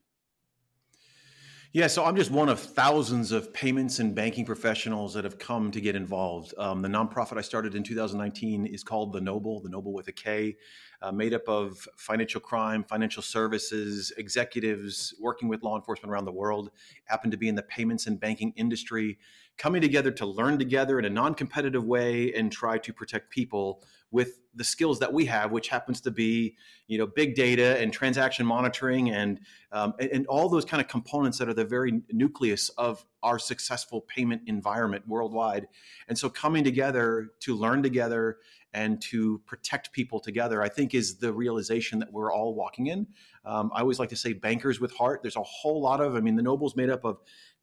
yeah, 1.73 1.87
so 1.87 2.05
I'm 2.05 2.17
just 2.17 2.33
one 2.33 2.49
of 2.49 2.59
thousands 2.59 3.31
of 3.31 3.55
payments 3.55 4.01
and 4.01 4.13
banking 4.13 4.45
professionals 4.45 5.15
that 5.15 5.23
have 5.23 5.39
come 5.39 5.71
to 5.71 5.81
get 5.81 5.95
involved. 5.95 6.53
Um, 6.59 6.83
the 6.83 6.89
nonprofit 6.89 7.39
I 7.39 7.43
started 7.43 7.77
in 7.77 7.85
2019 7.85 8.67
is 8.67 8.83
called 8.83 9.13
The 9.13 9.21
Knoble, 9.21 9.63
The 9.63 9.69
Knoble 9.69 9.93
with 9.93 10.09
a 10.09 10.13
K, 10.13 10.57
uh, 11.01 11.13
made 11.13 11.33
up 11.33 11.49
of 11.49 11.87
financial 11.97 12.41
crime, 12.41 12.83
financial 12.83 13.23
services, 13.23 14.13
executives 14.19 15.15
working 15.21 15.49
with 15.49 15.63
law 15.63 15.77
enforcement 15.77 16.11
around 16.11 16.25
the 16.25 16.33
world, 16.33 16.73
happen 17.05 17.31
to 17.31 17.37
be 17.37 17.47
in 17.47 17.55
the 17.55 17.63
payments 17.63 18.09
and 18.09 18.19
banking 18.19 18.53
industry, 18.57 19.17
coming 19.57 19.81
together 19.81 20.11
to 20.11 20.27
learn 20.27 20.59
together 20.59 20.99
in 20.99 21.05
a 21.05 21.11
non 21.11 21.35
competitive 21.35 21.85
way 21.85 22.33
and 22.35 22.51
try 22.51 22.79
to 22.79 22.93
protect 22.93 23.31
people 23.31 23.85
with 24.11 24.41
the 24.55 24.65
skills 24.65 24.99
that 24.99 25.13
we 25.13 25.25
have, 25.27 25.53
which 25.53 25.69
happens 25.69 26.01
to 26.01 26.11
be, 26.11 26.57
you 26.89 26.99
know, 26.99 27.07
big 27.07 27.35
data 27.35 27.79
and 27.81 27.93
transaction 27.93 28.45
monitoring 28.45 29.11
and, 29.11 29.41
um, 29.71 29.95
and, 29.99 30.27
all 30.27 30.49
those 30.49 30.65
kind 30.65 30.81
of 30.81 30.89
components 30.89 31.39
that 31.39 31.49
are 31.49 31.55
the 31.55 31.65
very 31.65 32.03
nucleus 32.11 32.69
of 32.71 33.05
our 33.23 33.39
successful 33.39 34.01
payment 34.01 34.43
environment 34.47 35.07
worldwide. 35.07 35.69
And 36.09 36.19
so, 36.19 36.29
coming 36.29 36.65
together 36.65 37.31
to 37.41 37.55
learn 37.55 37.83
together 37.83 38.39
and 38.73 39.01
to 39.03 39.41
protect 39.47 39.93
people 39.93 40.21
together, 40.21 40.63
I 40.63 40.69
think, 40.69 40.95
is 40.95 41.17
the 41.17 41.33
realization 41.33 41.99
that 42.01 42.13
we're 42.13 42.33
all 42.33 42.55
walking 42.55 42.87
in. 42.87 43.07
Um, 43.45 43.71
I 43.75 43.81
always 43.81 43.99
like 43.99 44.11
to 44.11 44.17
say, 44.17 44.33
bankers 44.33 44.81
with 44.81 44.93
heart. 44.93 45.23
There's 45.23 45.37
a 45.37 45.43
whole 45.43 45.81
lot 45.81 46.01
of. 46.01 46.15
I 46.15 46.21
mean, 46.21 46.37
the 46.37 46.43
Knoble's 46.43 46.77
made 46.77 46.91
up 46.91 47.05
of 47.05 47.19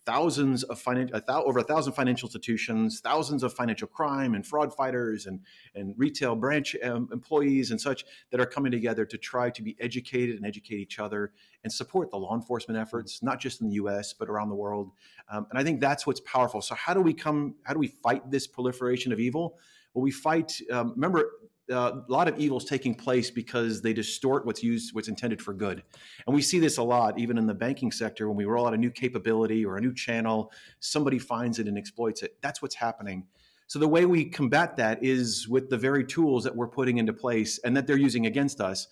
thousands 0.07 0.63
of 0.63 0.79
financial, 0.79 1.19
over 1.29 1.59
a 1.59 1.63
thousand 1.63 1.91
financial 1.91 2.27
institutions, 2.27 3.01
thousands 3.01 3.43
of 3.43 3.53
financial 3.53 3.89
crime 3.89 4.35
and 4.35 4.47
fraud 4.47 4.73
fighters 4.73 5.25
and, 5.25 5.41
and 5.75 5.93
retail 5.97 6.33
branch 6.33 6.77
um, 6.81 7.09
employees 7.11 7.71
and 7.71 7.79
such 7.79 8.05
that 8.31 8.39
are 8.39 8.45
coming 8.45 8.71
together 8.71 9.05
to 9.05 9.17
try 9.17 9.49
to 9.49 9.61
be 9.61 9.75
educated 9.81 10.37
and 10.37 10.45
educate 10.45 10.77
each 10.77 10.97
other 10.97 11.33
and 11.65 11.73
support 11.73 12.09
the 12.09 12.15
law 12.15 12.33
enforcement 12.33 12.79
efforts, 12.79 13.21
not 13.21 13.37
just 13.37 13.59
in 13.59 13.67
the 13.67 13.73
U.S. 13.75 14.13
but 14.13 14.29
around 14.29 14.47
the 14.47 14.55
world. 14.55 14.91
Um, 15.29 15.45
and 15.49 15.59
I 15.59 15.63
think 15.63 15.81
that's 15.81 16.07
what's 16.07 16.21
powerful. 16.21 16.61
So 16.61 16.73
how 16.73 16.93
do 16.93 17.01
we 17.01 17.13
come? 17.13 17.55
How 17.63 17.73
do 17.73 17.79
we 17.79 17.89
fight 17.89 18.31
this 18.31 18.47
proliferation 18.47 19.11
of 19.11 19.19
evil? 19.19 19.57
Well, 19.93 20.03
we 20.03 20.11
fight. 20.11 20.53
Um, 20.71 20.91
remember, 20.91 21.31
uh, 21.71 22.01
a 22.07 22.11
lot 22.11 22.27
of 22.27 22.39
evils 22.39 22.65
taking 22.65 22.95
place 22.95 23.29
because 23.29 23.81
they 23.81 23.93
distort 23.93 24.45
what's 24.45 24.63
used, 24.63 24.93
what's 24.93 25.07
intended 25.07 25.41
for 25.41 25.53
good. 25.53 25.83
And 26.25 26.35
we 26.35 26.41
see 26.41 26.59
this 26.59 26.77
a 26.77 26.83
lot, 26.83 27.19
even 27.19 27.37
in 27.37 27.45
the 27.45 27.53
banking 27.53 27.91
sector, 27.91 28.27
when 28.27 28.37
we 28.37 28.45
roll 28.45 28.67
out 28.67 28.73
a 28.73 28.77
new 28.77 28.91
capability 28.91 29.65
or 29.65 29.77
a 29.77 29.81
new 29.81 29.93
channel, 29.93 30.51
somebody 30.79 31.19
finds 31.19 31.59
it 31.59 31.67
and 31.67 31.77
exploits 31.77 32.23
it. 32.23 32.37
That's 32.41 32.61
what's 32.61 32.75
happening. 32.75 33.25
So 33.67 33.79
the 33.79 33.87
way 33.87 34.05
we 34.05 34.25
combat 34.25 34.77
that 34.77 35.03
is 35.03 35.47
with 35.47 35.69
the 35.69 35.77
very 35.77 36.05
tools 36.05 36.45
that 36.45 36.55
we're 36.55 36.69
putting 36.69 36.97
into 36.99 37.11
place 37.11 37.59
and 37.59 37.75
that 37.75 37.85
they're 37.85 37.97
using 37.97 38.25
against 38.25 38.61
us. 38.61 38.87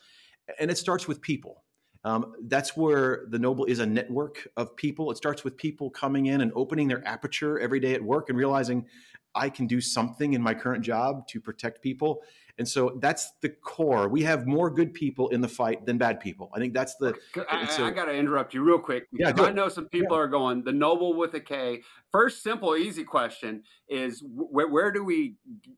And 0.59 0.69
it 0.69 0.77
starts 0.77 1.07
with 1.07 1.21
people. 1.21 1.63
Um, 2.03 2.33
that's 2.43 2.77
where 2.77 3.25
the 3.29 3.39
Knoble 3.39 3.67
is 3.67 3.79
a 3.79 3.85
network 3.85 4.47
of 4.57 4.75
people. 4.75 5.09
It 5.11 5.17
starts 5.17 5.43
with 5.43 5.57
people 5.57 5.89
coming 5.89 6.27
in 6.27 6.41
and 6.41 6.51
opening 6.55 6.87
their 6.87 7.05
aperture 7.07 7.57
every 7.57 7.79
day 7.79 7.95
at 7.95 8.03
work 8.03 8.29
and 8.29 8.37
realizing 8.37 8.85
I 9.33 9.49
can 9.49 9.65
do 9.65 9.81
something 9.81 10.33
in 10.33 10.41
my 10.41 10.53
current 10.53 10.83
job 10.83 11.27
to 11.29 11.41
protect 11.41 11.81
people. 11.81 12.21
And 12.57 12.67
so 12.67 12.97
that's 13.01 13.33
the 13.41 13.49
core. 13.49 14.07
We 14.07 14.23
have 14.23 14.47
more 14.47 14.69
good 14.69 14.93
people 14.93 15.27
in 15.29 15.41
the 15.41 15.47
fight 15.47 15.85
than 15.85 15.97
bad 15.97 16.19
people. 16.21 16.49
I 16.55 16.59
think 16.59 16.73
that's 16.73 16.95
the. 16.95 17.13
I, 17.49 17.67
so, 17.67 17.85
I 17.85 17.91
got 17.91 18.05
to 18.05 18.13
interrupt 18.13 18.53
you 18.53 18.63
real 18.63 18.79
quick. 18.79 19.07
Yeah, 19.11 19.33
I 19.35 19.51
know 19.51 19.67
some 19.67 19.89
people 19.89 20.15
yeah. 20.15 20.23
are 20.23 20.27
going 20.27 20.63
the 20.63 20.71
knoble 20.71 21.15
with 21.15 21.33
a 21.33 21.41
K. 21.41 21.81
First, 22.11 22.43
simple, 22.43 22.77
easy 22.77 23.03
question 23.03 23.63
is 23.89 24.23
where, 24.25 24.69
where 24.69 24.89
do 24.89 25.03
we 25.03 25.35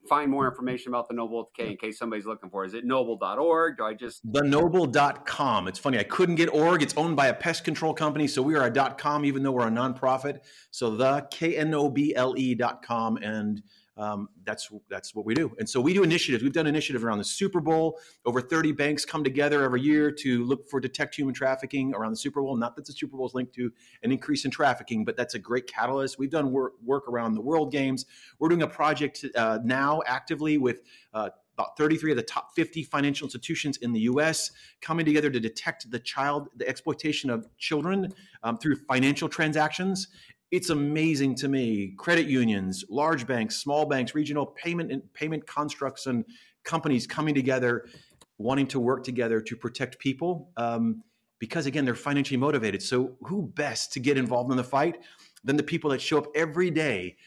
find 0.08 0.30
more 0.30 0.48
information 0.48 0.90
about 0.90 1.08
the 1.08 1.16
knoble 1.16 1.40
with 1.40 1.48
a 1.58 1.64
K 1.64 1.72
in 1.72 1.78
case 1.78 1.98
somebody's 1.98 2.28
looking 2.28 2.52
for? 2.52 2.64
It? 2.64 2.68
Is 2.68 2.74
it 2.76 2.86
noble.org? 2.86 3.78
Do 3.78 3.84
I 3.84 3.96
just 3.96 4.24
theknoble.com? 4.32 5.68
It's 5.68 5.80
funny. 5.80 5.98
I 5.98 6.04
couldn't 6.04 6.36
get 6.36 6.54
org. 6.54 6.84
It's 6.84 6.96
owned 6.96 7.16
by 7.16 7.28
a 7.28 7.34
pest 7.34 7.64
control 7.64 7.96
company, 7.96 8.28
so 8.28 8.44
we 8.44 8.54
are 8.56 8.66
a 8.66 8.96
.com 8.96 9.26
even 9.26 9.42
though 9.42 9.52
we're 9.52 9.68
a 9.68 9.72
nonprofit. 9.72 10.40
So 10.70 10.96
the 10.96 11.28
K 11.32 11.58
N 11.58 11.74
O 11.74 11.90
B 11.90 12.14
L 12.16 12.36
E.com 12.38 13.18
and 13.18 13.64
um, 13.98 14.30
that's 14.46 14.70
that's 14.90 15.16
what 15.16 15.26
we 15.26 15.34
do. 15.34 15.56
And 15.60 15.68
so 15.68 15.82
we 15.82 15.94
do 15.94 16.04
initiatives. 16.04 16.44
We've 16.44 16.54
done 16.54 16.68
initiatives 16.68 17.04
around 17.04 17.18
the 17.18 17.24
Super 17.24 17.60
Bowl. 17.60 18.00
Over 18.26 18.42
30 18.42 18.72
banks 18.74 19.06
come 19.06 19.24
together 19.24 19.64
every 19.64 19.82
year 19.82 20.12
to 20.12 20.44
look 20.46 20.70
for 20.70 20.80
detect 20.80 21.16
human 21.16 21.34
trafficking 21.34 21.94
around 21.96 22.12
the 22.12 22.18
Super 22.18 22.42
Bowl. 22.42 22.56
Not 22.56 22.76
that 22.76 22.86
the 22.86 22.94
Super 22.94 23.18
Bowl 23.18 23.26
is 23.26 23.34
linked 23.34 23.54
to 23.56 23.72
an 24.04 24.12
increase 24.12 24.46
in 24.46 24.52
trafficking, 24.52 25.04
but 25.04 25.18
that's 25.18 25.34
a 25.34 25.40
great 25.40 25.68
catalyst. 25.68 26.20
We've 26.20 26.30
done 26.30 26.52
work, 26.52 26.74
work 26.84 27.08
around 27.08 27.34
the 27.34 27.42
World 27.42 27.72
Games. 27.72 28.06
We're 28.40 28.50
doing 28.50 28.64
a 28.64 28.68
project 28.68 29.26
uh, 29.36 29.60
now 29.64 30.02
actively 30.06 30.58
with 30.58 30.82
uh, 31.14 31.30
about 31.58 31.76
33 31.76 32.12
of 32.12 32.18
the 32.18 32.24
top 32.24 32.54
50 32.56 32.84
financial 32.84 33.26
institutions 33.26 33.78
in 33.78 33.92
the 33.92 34.02
US 34.02 34.52
coming 34.80 35.06
together 35.06 35.32
to 35.32 35.40
detect 35.40 35.90
the 35.90 36.00
child, 36.00 36.50
the 36.56 36.68
exploitation 36.68 37.32
of 37.32 37.48
children 37.58 38.14
um, 38.44 38.60
through 38.60 38.76
financial 38.76 39.28
transactions. 39.28 40.08
It's 40.52 40.70
amazing 40.70 41.36
to 41.36 41.48
me. 41.48 41.94
Credit 41.98 42.28
unions, 42.28 42.86
large 42.90 43.28
banks, 43.28 43.58
small 43.58 43.86
banks, 43.86 44.16
regional 44.16 44.46
payment 44.46 44.92
and 44.92 45.02
payment 45.14 45.46
constructs, 45.46 46.06
and 46.06 46.24
companies 46.64 47.06
coming 47.06 47.36
together, 47.36 47.86
wanting 48.38 48.68
to 48.68 48.80
work 48.80 49.04
together 49.04 49.42
to 49.42 49.56
protect 49.56 50.00
people. 50.00 50.52
Um, 50.58 51.04
because 51.40 51.66
again, 51.66 51.86
they're 51.86 51.96
financially 51.96 52.38
motivated. 52.38 52.82
So, 52.82 53.18
who 53.22 53.52
best 53.56 53.94
to 53.94 54.00
get 54.00 54.18
involved 54.18 54.50
in 54.52 54.58
the 54.58 54.64
fight 54.64 55.00
than 55.44 55.58
the 55.58 55.64
people 55.64 55.90
that 55.92 56.02
show 56.02 56.18
up 56.18 56.28
every 56.34 56.72
day 56.72 57.18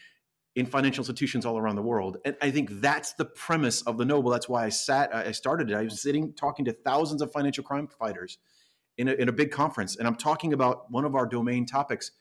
in 0.55 0.65
financial 0.65 1.01
institutions 1.01 1.45
all 1.45 1.57
around 1.57 1.75
the 1.75 1.81
world. 1.81 2.17
And 2.25 2.35
I 2.41 2.51
think 2.51 2.81
that's 2.81 3.13
the 3.13 3.25
premise 3.25 3.81
of 3.83 3.97
the 3.97 4.03
Knoble. 4.03 4.31
That's 4.31 4.49
why 4.49 4.65
I 4.65 4.69
sat, 4.69 5.13
I 5.15 5.31
started 5.31 5.71
it. 5.71 5.75
I 5.75 5.83
was 5.83 6.01
sitting 6.01 6.33
talking 6.33 6.65
to 6.65 6.73
thousands 6.73 7.21
of 7.21 7.31
financial 7.31 7.63
crime 7.63 7.87
fighters 7.87 8.37
in 8.97 9.07
a, 9.07 9.13
in 9.13 9.29
a 9.29 9.31
big 9.31 9.51
conference, 9.51 9.95
and 9.95 10.07
I'm 10.07 10.15
talking 10.15 10.53
about 10.53 10.91
one 10.91 11.05
of 11.05 11.15
our 11.15 11.25
domain 11.25 11.65
topics. 11.65 12.11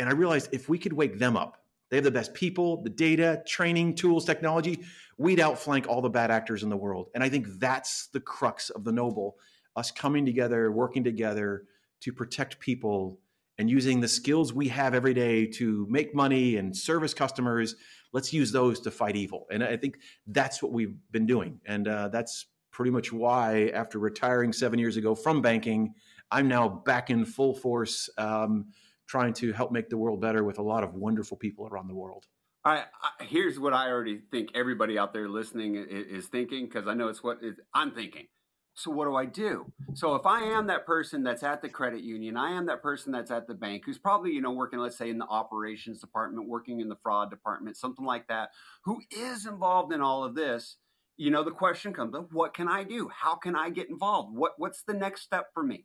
And 0.00 0.08
I 0.08 0.12
realized 0.12 0.48
if 0.50 0.68
we 0.68 0.78
could 0.78 0.92
wake 0.92 1.18
them 1.18 1.36
up, 1.36 1.58
they 1.90 1.96
have 1.96 2.04
the 2.04 2.10
best 2.10 2.34
people, 2.34 2.82
the 2.82 2.90
data, 2.90 3.42
training, 3.46 3.94
tools, 3.94 4.24
technology. 4.24 4.80
We'd 5.18 5.40
outflank 5.40 5.86
all 5.88 6.00
the 6.00 6.08
bad 6.08 6.30
actors 6.30 6.62
in 6.62 6.70
the 6.70 6.76
world. 6.76 7.10
And 7.14 7.22
I 7.22 7.28
think 7.28 7.46
that's 7.58 8.08
the 8.08 8.20
crux 8.20 8.70
of 8.70 8.84
the 8.84 8.92
Knoble 8.92 9.32
us 9.76 9.90
coming 9.90 10.26
together, 10.26 10.72
working 10.72 11.04
together 11.04 11.64
to 12.00 12.12
protect 12.12 12.58
people 12.58 13.20
and 13.58 13.68
using 13.68 14.00
the 14.00 14.08
skills 14.08 14.54
we 14.54 14.68
have 14.68 14.94
every 14.94 15.12
day 15.12 15.46
to 15.46 15.86
make 15.90 16.14
money 16.14 16.56
and 16.56 16.74
service 16.74 17.12
customers 17.12 17.76
let's 18.12 18.32
use 18.32 18.50
those 18.50 18.80
to 18.80 18.90
fight 18.90 19.16
evil 19.16 19.46
and 19.50 19.62
i 19.62 19.76
think 19.76 19.98
that's 20.28 20.62
what 20.62 20.72
we've 20.72 20.96
been 21.10 21.26
doing 21.26 21.60
and 21.66 21.86
uh, 21.86 22.08
that's 22.08 22.46
pretty 22.70 22.90
much 22.90 23.12
why 23.12 23.70
after 23.74 23.98
retiring 23.98 24.50
seven 24.50 24.78
years 24.78 24.96
ago 24.96 25.14
from 25.14 25.42
banking 25.42 25.92
i'm 26.30 26.48
now 26.48 26.68
back 26.68 27.10
in 27.10 27.24
full 27.24 27.54
force 27.54 28.08
um, 28.16 28.64
trying 29.10 29.32
to 29.34 29.52
help 29.52 29.72
make 29.72 29.88
the 29.88 29.96
world 29.96 30.20
better 30.20 30.44
with 30.44 30.58
a 30.58 30.62
lot 30.62 30.84
of 30.84 30.94
wonderful 30.94 31.36
people 31.36 31.66
around 31.66 31.88
the 31.88 31.94
world 31.94 32.26
I, 32.64 32.84
I 33.02 33.24
here's 33.24 33.58
what 33.58 33.72
i 33.72 33.88
already 33.88 34.20
think 34.30 34.50
everybody 34.54 34.98
out 34.98 35.12
there 35.12 35.28
listening 35.28 35.74
is, 35.74 36.06
is 36.06 36.26
thinking 36.26 36.66
because 36.66 36.86
i 36.86 36.94
know 36.94 37.08
it's 37.08 37.22
what 37.22 37.38
i'm 37.74 37.90
thinking 37.90 38.26
so 38.74 38.90
what 38.90 39.04
do 39.04 39.14
I 39.14 39.26
do? 39.26 39.70
So 39.94 40.14
if 40.14 40.24
I 40.24 40.40
am 40.40 40.68
that 40.68 40.86
person 40.86 41.22
that's 41.22 41.42
at 41.42 41.60
the 41.60 41.68
credit 41.68 42.00
union, 42.00 42.38
I 42.38 42.52
am 42.52 42.64
that 42.66 42.82
person 42.82 43.12
that's 43.12 43.30
at 43.30 43.46
the 43.46 43.54
bank 43.54 43.82
who's 43.84 43.98
probably, 43.98 44.32
you 44.32 44.40
know, 44.40 44.52
working, 44.52 44.78
let's 44.78 44.96
say 44.96 45.10
in 45.10 45.18
the 45.18 45.26
operations 45.26 46.00
department, 46.00 46.48
working 46.48 46.80
in 46.80 46.88
the 46.88 46.96
fraud 47.02 47.30
department, 47.30 47.76
something 47.76 48.06
like 48.06 48.28
that, 48.28 48.50
who 48.84 49.00
is 49.10 49.44
involved 49.44 49.92
in 49.92 50.00
all 50.00 50.24
of 50.24 50.34
this, 50.34 50.78
you 51.18 51.30
know, 51.30 51.44
the 51.44 51.50
question 51.50 51.92
comes 51.92 52.14
up, 52.14 52.28
what 52.32 52.54
can 52.54 52.68
I 52.68 52.84
do? 52.84 53.10
How 53.14 53.34
can 53.34 53.54
I 53.54 53.68
get 53.68 53.90
involved? 53.90 54.34
What 54.34 54.52
what's 54.56 54.82
the 54.82 54.94
next 54.94 55.22
step 55.22 55.48
for 55.52 55.62
me? 55.62 55.84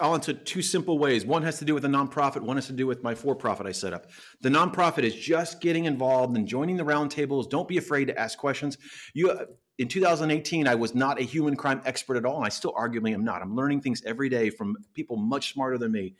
I'll 0.00 0.14
answer 0.14 0.32
two 0.32 0.62
simple 0.62 0.98
ways. 0.98 1.26
One 1.26 1.42
has 1.42 1.58
to 1.58 1.64
do 1.64 1.74
with 1.74 1.84
a 1.84 1.88
nonprofit. 1.88 2.42
One 2.42 2.56
has 2.56 2.66
to 2.66 2.72
do 2.72 2.86
with 2.86 3.02
my 3.02 3.14
for-profit 3.14 3.66
I 3.66 3.72
set 3.72 3.92
up. 3.92 4.06
The 4.40 4.48
nonprofit 4.48 5.02
is 5.02 5.14
just 5.14 5.60
getting 5.60 5.84
involved 5.86 6.36
and 6.36 6.46
joining 6.46 6.76
the 6.76 6.84
roundtables. 6.84 7.50
Don't 7.50 7.68
be 7.68 7.78
afraid 7.78 8.06
to 8.06 8.18
ask 8.18 8.38
questions. 8.38 8.78
You 9.14 9.36
in 9.78 9.88
2018, 9.88 10.68
I 10.68 10.76
was 10.76 10.94
not 10.94 11.20
a 11.20 11.24
human 11.24 11.56
crime 11.56 11.82
expert 11.84 12.16
at 12.16 12.24
all, 12.24 12.36
and 12.36 12.44
I 12.44 12.48
still 12.48 12.72
arguably 12.74 13.12
am 13.12 13.24
not. 13.24 13.42
I'm 13.42 13.56
learning 13.56 13.80
things 13.80 14.02
every 14.06 14.28
day 14.28 14.48
from 14.48 14.76
people 14.94 15.16
much 15.16 15.52
smarter 15.52 15.78
than 15.78 15.90
me. 15.90 16.14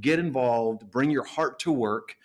Get 0.00 0.20
involved, 0.20 0.88
bring 0.90 1.10
your 1.10 1.24
heart 1.24 1.58
to 1.60 1.72
work, 1.72 2.16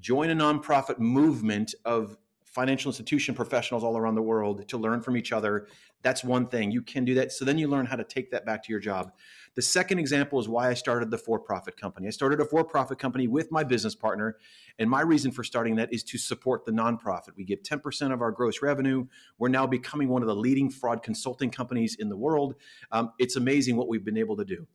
join 0.00 0.28
a 0.28 0.34
nonprofit 0.34 0.98
movement 0.98 1.74
of 1.86 2.18
financial 2.44 2.90
institution 2.90 3.34
professionals 3.34 3.82
all 3.82 3.96
around 3.96 4.14
the 4.14 4.22
world 4.22 4.68
to 4.68 4.78
learn 4.78 5.00
from 5.00 5.16
each 5.16 5.32
other. 5.32 5.66
That's 6.02 6.22
one 6.22 6.46
thing. 6.46 6.70
You 6.70 6.82
can 6.82 7.04
do 7.04 7.14
that. 7.14 7.32
So 7.32 7.44
then 7.44 7.56
you 7.56 7.66
learn 7.66 7.86
how 7.86 7.96
to 7.96 8.04
take 8.04 8.30
that 8.30 8.44
back 8.44 8.62
to 8.64 8.70
your 8.70 8.80
job. 8.80 9.12
The 9.54 9.62
second 9.62 9.98
example 9.98 10.40
is 10.40 10.48
why 10.48 10.68
I 10.68 10.74
started 10.74 11.10
the 11.10 11.18
for 11.18 11.38
profit 11.38 11.76
company. 11.76 12.08
I 12.08 12.10
started 12.10 12.40
a 12.40 12.44
for 12.44 12.64
profit 12.64 12.98
company 12.98 13.28
with 13.28 13.52
my 13.52 13.62
business 13.62 13.94
partner. 13.94 14.36
And 14.78 14.90
my 14.90 15.00
reason 15.00 15.30
for 15.30 15.44
starting 15.44 15.76
that 15.76 15.92
is 15.92 16.02
to 16.04 16.18
support 16.18 16.64
the 16.64 16.72
nonprofit. 16.72 17.36
We 17.36 17.44
give 17.44 17.62
10% 17.62 18.12
of 18.12 18.20
our 18.20 18.32
gross 18.32 18.62
revenue. 18.62 19.06
We're 19.38 19.48
now 19.48 19.66
becoming 19.66 20.08
one 20.08 20.22
of 20.22 20.28
the 20.28 20.34
leading 20.34 20.70
fraud 20.70 21.02
consulting 21.02 21.50
companies 21.50 21.96
in 21.98 22.08
the 22.08 22.16
world. 22.16 22.56
Um, 22.90 23.12
it's 23.18 23.36
amazing 23.36 23.76
what 23.76 23.88
we've 23.88 24.04
been 24.04 24.18
able 24.18 24.36
to 24.36 24.44
do. 24.44 24.66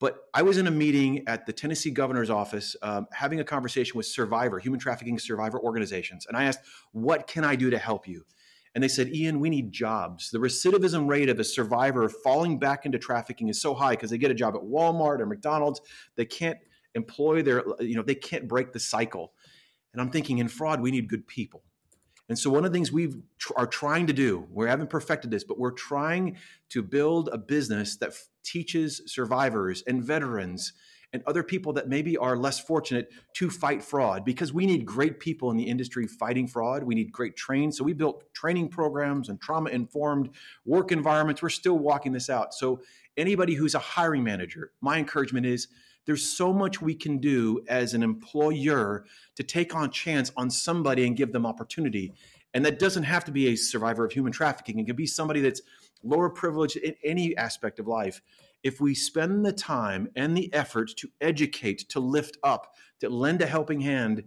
But 0.00 0.24
I 0.32 0.40
was 0.42 0.56
in 0.56 0.66
a 0.66 0.70
meeting 0.70 1.24
at 1.28 1.44
the 1.44 1.52
Tennessee 1.52 1.90
governor's 1.90 2.30
office 2.30 2.74
um, 2.80 3.06
having 3.12 3.40
a 3.40 3.44
conversation 3.44 3.98
with 3.98 4.06
survivor, 4.06 4.58
human 4.58 4.80
trafficking 4.80 5.18
survivor 5.18 5.60
organizations. 5.60 6.26
And 6.26 6.36
I 6.36 6.44
asked, 6.44 6.60
What 6.92 7.26
can 7.26 7.44
I 7.44 7.54
do 7.54 7.68
to 7.68 7.78
help 7.78 8.08
you? 8.08 8.24
And 8.74 8.84
they 8.84 8.88
said, 8.88 9.08
Ian, 9.14 9.40
we 9.40 9.50
need 9.50 9.72
jobs. 9.72 10.30
The 10.30 10.38
recidivism 10.38 11.08
rate 11.08 11.28
of 11.28 11.40
a 11.40 11.44
survivor 11.44 12.08
falling 12.08 12.58
back 12.58 12.86
into 12.86 12.98
trafficking 12.98 13.48
is 13.48 13.60
so 13.60 13.74
high 13.74 13.92
because 13.92 14.10
they 14.10 14.18
get 14.18 14.30
a 14.30 14.34
job 14.34 14.54
at 14.54 14.62
Walmart 14.62 15.20
or 15.20 15.26
McDonald's. 15.26 15.80
They 16.14 16.24
can't 16.24 16.58
employ 16.94 17.42
their, 17.42 17.64
you 17.80 17.96
know, 17.96 18.02
they 18.02 18.14
can't 18.14 18.46
break 18.46 18.72
the 18.72 18.80
cycle. 18.80 19.32
And 19.92 20.00
I'm 20.00 20.10
thinking 20.10 20.38
in 20.38 20.48
fraud, 20.48 20.80
we 20.80 20.90
need 20.90 21.08
good 21.08 21.26
people. 21.26 21.62
And 22.28 22.38
so 22.38 22.48
one 22.48 22.64
of 22.64 22.70
the 22.70 22.76
things 22.76 22.92
we 22.92 23.12
tr- 23.38 23.52
are 23.56 23.66
trying 23.66 24.06
to 24.06 24.12
do, 24.12 24.46
we 24.52 24.68
haven't 24.68 24.88
perfected 24.88 25.32
this, 25.32 25.42
but 25.42 25.58
we're 25.58 25.72
trying 25.72 26.36
to 26.68 26.80
build 26.80 27.28
a 27.32 27.38
business 27.38 27.96
that 27.96 28.10
f- 28.10 28.28
teaches 28.44 29.02
survivors 29.06 29.82
and 29.88 30.04
veterans 30.04 30.72
and 31.12 31.22
other 31.26 31.42
people 31.42 31.72
that 31.72 31.88
maybe 31.88 32.16
are 32.16 32.36
less 32.36 32.60
fortunate 32.60 33.10
to 33.34 33.50
fight 33.50 33.82
fraud 33.82 34.24
because 34.24 34.52
we 34.52 34.66
need 34.66 34.84
great 34.84 35.18
people 35.18 35.50
in 35.50 35.56
the 35.56 35.64
industry 35.64 36.06
fighting 36.06 36.46
fraud. 36.46 36.82
We 36.84 36.94
need 36.94 37.10
great 37.10 37.36
trained. 37.36 37.74
So 37.74 37.84
we 37.84 37.92
built 37.92 38.32
training 38.32 38.68
programs 38.68 39.28
and 39.28 39.40
trauma 39.40 39.70
informed 39.70 40.30
work 40.64 40.92
environments. 40.92 41.42
We're 41.42 41.48
still 41.48 41.78
walking 41.78 42.12
this 42.12 42.30
out. 42.30 42.54
So 42.54 42.80
anybody 43.16 43.54
who's 43.54 43.74
a 43.74 43.80
hiring 43.80 44.22
manager, 44.22 44.72
my 44.80 44.98
encouragement 44.98 45.46
is 45.46 45.68
there's 46.06 46.24
so 46.24 46.52
much 46.52 46.80
we 46.80 46.94
can 46.94 47.18
do 47.18 47.60
as 47.68 47.92
an 47.92 48.02
employer 48.02 49.04
to 49.36 49.42
take 49.42 49.74
on 49.74 49.90
chance 49.90 50.32
on 50.36 50.50
somebody 50.50 51.06
and 51.06 51.16
give 51.16 51.32
them 51.32 51.44
opportunity. 51.44 52.12
And 52.54 52.64
that 52.64 52.78
doesn't 52.78 53.04
have 53.04 53.24
to 53.26 53.32
be 53.32 53.48
a 53.48 53.56
survivor 53.56 54.04
of 54.04 54.12
human 54.12 54.32
trafficking. 54.32 54.78
It 54.78 54.86
can 54.86 54.96
be 54.96 55.06
somebody 55.06 55.40
that's 55.40 55.60
lower 56.02 56.30
privileged 56.30 56.76
in 56.76 56.94
any 57.04 57.36
aspect 57.36 57.78
of 57.78 57.86
life 57.86 58.22
if 58.62 58.80
we 58.80 58.94
spend 58.94 59.44
the 59.44 59.52
time 59.52 60.08
and 60.16 60.36
the 60.36 60.52
effort 60.52 60.90
to 60.96 61.08
educate, 61.20 61.88
to 61.90 62.00
lift 62.00 62.36
up, 62.42 62.74
to 63.00 63.08
lend 63.08 63.42
a 63.42 63.46
helping 63.46 63.80
hand, 63.80 64.24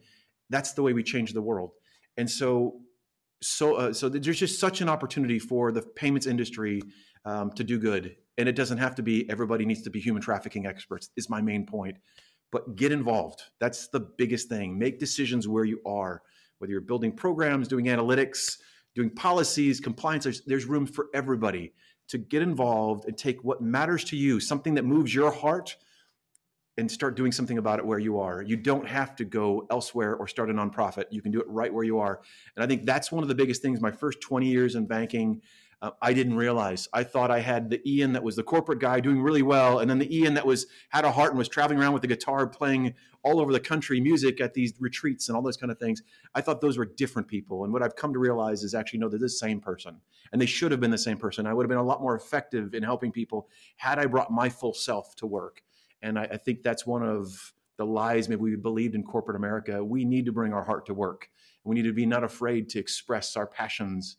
that's 0.49 0.73
the 0.73 0.81
way 0.81 0.93
we 0.93 1.03
change 1.03 1.33
the 1.33 1.41
world. 1.41 1.71
And 2.17 2.29
so, 2.29 2.81
so, 3.41 3.75
uh, 3.75 3.93
so 3.93 4.09
there's 4.09 4.39
just 4.39 4.59
such 4.59 4.81
an 4.81 4.89
opportunity 4.89 5.39
for 5.39 5.71
the 5.71 5.81
payments 5.81 6.27
industry 6.27 6.81
um, 7.25 7.51
to 7.51 7.63
do 7.63 7.77
good. 7.77 8.15
And 8.37 8.49
it 8.49 8.55
doesn't 8.55 8.77
have 8.79 8.95
to 8.95 9.03
be 9.03 9.29
everybody 9.29 9.65
needs 9.65 9.83
to 9.83 9.89
be 9.89 9.99
human 9.99 10.21
trafficking 10.21 10.65
experts. 10.65 11.09
Is 11.15 11.29
my 11.29 11.41
main 11.41 11.65
point. 11.65 11.97
But 12.51 12.75
get 12.75 12.91
involved. 12.91 13.41
That's 13.59 13.87
the 13.87 13.99
biggest 13.99 14.47
thing. 14.47 14.77
Make 14.77 14.99
decisions 14.99 15.47
where 15.47 15.65
you 15.65 15.81
are, 15.85 16.21
whether 16.59 16.71
you're 16.71 16.81
building 16.81 17.11
programs, 17.11 17.67
doing 17.67 17.85
analytics, 17.85 18.57
doing 18.95 19.09
policies, 19.09 19.79
compliance. 19.79 20.23
There's, 20.23 20.41
there's 20.45 20.65
room 20.65 20.85
for 20.85 21.07
everybody 21.15 21.73
to 22.10 22.17
get 22.17 22.41
involved 22.41 23.05
and 23.05 23.17
take 23.17 23.43
what 23.43 23.62
matters 23.62 24.03
to 24.05 24.17
you, 24.17 24.39
something 24.39 24.75
that 24.75 24.86
moves 24.86 25.13
your 25.13 25.31
heart, 25.31 25.75
and 26.77 26.91
start 26.91 27.15
doing 27.15 27.31
something 27.31 27.57
about 27.57 27.79
it 27.79 27.86
where 27.86 28.00
you 28.00 28.19
are. 28.19 28.41
You 28.41 28.55
don't 28.55 28.88
have 28.88 29.15
to 29.17 29.25
go 29.25 29.67
elsewhere 29.69 30.15
or 30.15 30.27
start 30.27 30.50
a 30.50 30.53
nonprofit. 30.53 31.05
You 31.12 31.22
can 31.22 31.31
do 31.31 31.39
it 31.39 31.48
right 31.48 31.72
where 31.72 31.83
you 31.83 32.00
are. 32.00 32.22
And 32.55 32.63
I 32.63 32.67
think 32.67 32.86
that's 32.86 33.12
one 33.12 33.24
of 33.24 33.29
the 33.29 33.36
biggest 33.36 33.62
things. 33.62 33.79
My 33.79 33.91
first 33.91 34.22
20 34.22 34.48
years 34.48 34.75
in 34.75 34.86
banking, 34.88 35.41
uh, 35.83 35.91
I 36.01 36.13
didn't 36.13 36.37
realize. 36.37 36.87
I 36.93 37.03
thought 37.03 37.29
I 37.29 37.41
had 37.41 37.69
the 37.69 37.81
Ian 37.85 38.13
that 38.13 38.23
was 38.23 38.37
the 38.37 38.43
corporate 38.43 38.79
guy 38.79 39.01
doing 39.01 39.21
really 39.21 39.41
well, 39.41 39.79
and 39.79 39.89
then 39.89 39.99
the 39.99 40.17
Ian 40.17 40.33
that 40.35 40.45
was 40.45 40.65
had 40.89 41.03
a 41.03 41.11
heart 41.11 41.31
and 41.31 41.37
was 41.37 41.49
traveling 41.49 41.77
around 41.77 41.91
with 41.91 42.01
the 42.01 42.07
guitar, 42.07 42.47
playing 42.47 42.93
all 43.21 43.41
over 43.41 43.51
the 43.51 43.59
country 43.59 43.99
music 43.99 44.39
at 44.39 44.53
these 44.53 44.73
retreats 44.79 45.27
and 45.27 45.35
all 45.35 45.41
those 45.41 45.57
kind 45.57 45.71
of 45.71 45.77
things. 45.77 46.01
I 46.33 46.39
thought 46.39 46.61
those 46.61 46.77
were 46.77 46.85
different 46.85 47.27
people, 47.27 47.65
and 47.65 47.73
what 47.73 47.83
I've 47.83 47.97
come 47.97 48.13
to 48.13 48.19
realize 48.19 48.63
is 48.63 48.73
actually 48.73 48.99
no, 48.99 49.09
they're 49.09 49.19
the 49.19 49.27
same 49.27 49.59
person, 49.59 49.99
and 50.31 50.41
they 50.41 50.45
should 50.45 50.71
have 50.71 50.79
been 50.79 50.89
the 50.89 50.97
same 50.97 51.17
person. 51.17 51.45
I 51.45 51.53
would 51.53 51.63
have 51.63 51.69
been 51.69 51.77
a 51.77 51.83
lot 51.83 52.01
more 52.01 52.15
effective 52.15 52.73
in 52.73 52.81
helping 52.81 53.11
people 53.11 53.49
had 53.75 53.99
I 53.99 54.05
brought 54.05 54.31
my 54.31 54.47
full 54.47 54.73
self 54.73 55.17
to 55.17 55.27
work, 55.27 55.63
and 56.01 56.17
I, 56.17 56.23
I 56.23 56.37
think 56.37 56.63
that's 56.63 56.87
one 56.87 57.03
of 57.03 57.53
the 57.75 57.85
lies 57.85 58.29
maybe 58.29 58.41
we 58.41 58.55
believed 58.55 58.95
in 58.95 59.03
corporate 59.03 59.35
America. 59.35 59.83
We 59.83 60.05
need 60.05 60.27
to 60.27 60.31
bring 60.31 60.53
our 60.53 60.63
heart 60.63 60.85
to 60.85 60.93
work. 60.93 61.29
We 61.65 61.75
need 61.75 61.83
to 61.83 61.93
be 61.93 62.05
not 62.05 62.23
afraid 62.23 62.69
to 62.69 62.79
express 62.79 63.35
our 63.35 63.47
passions 63.47 64.15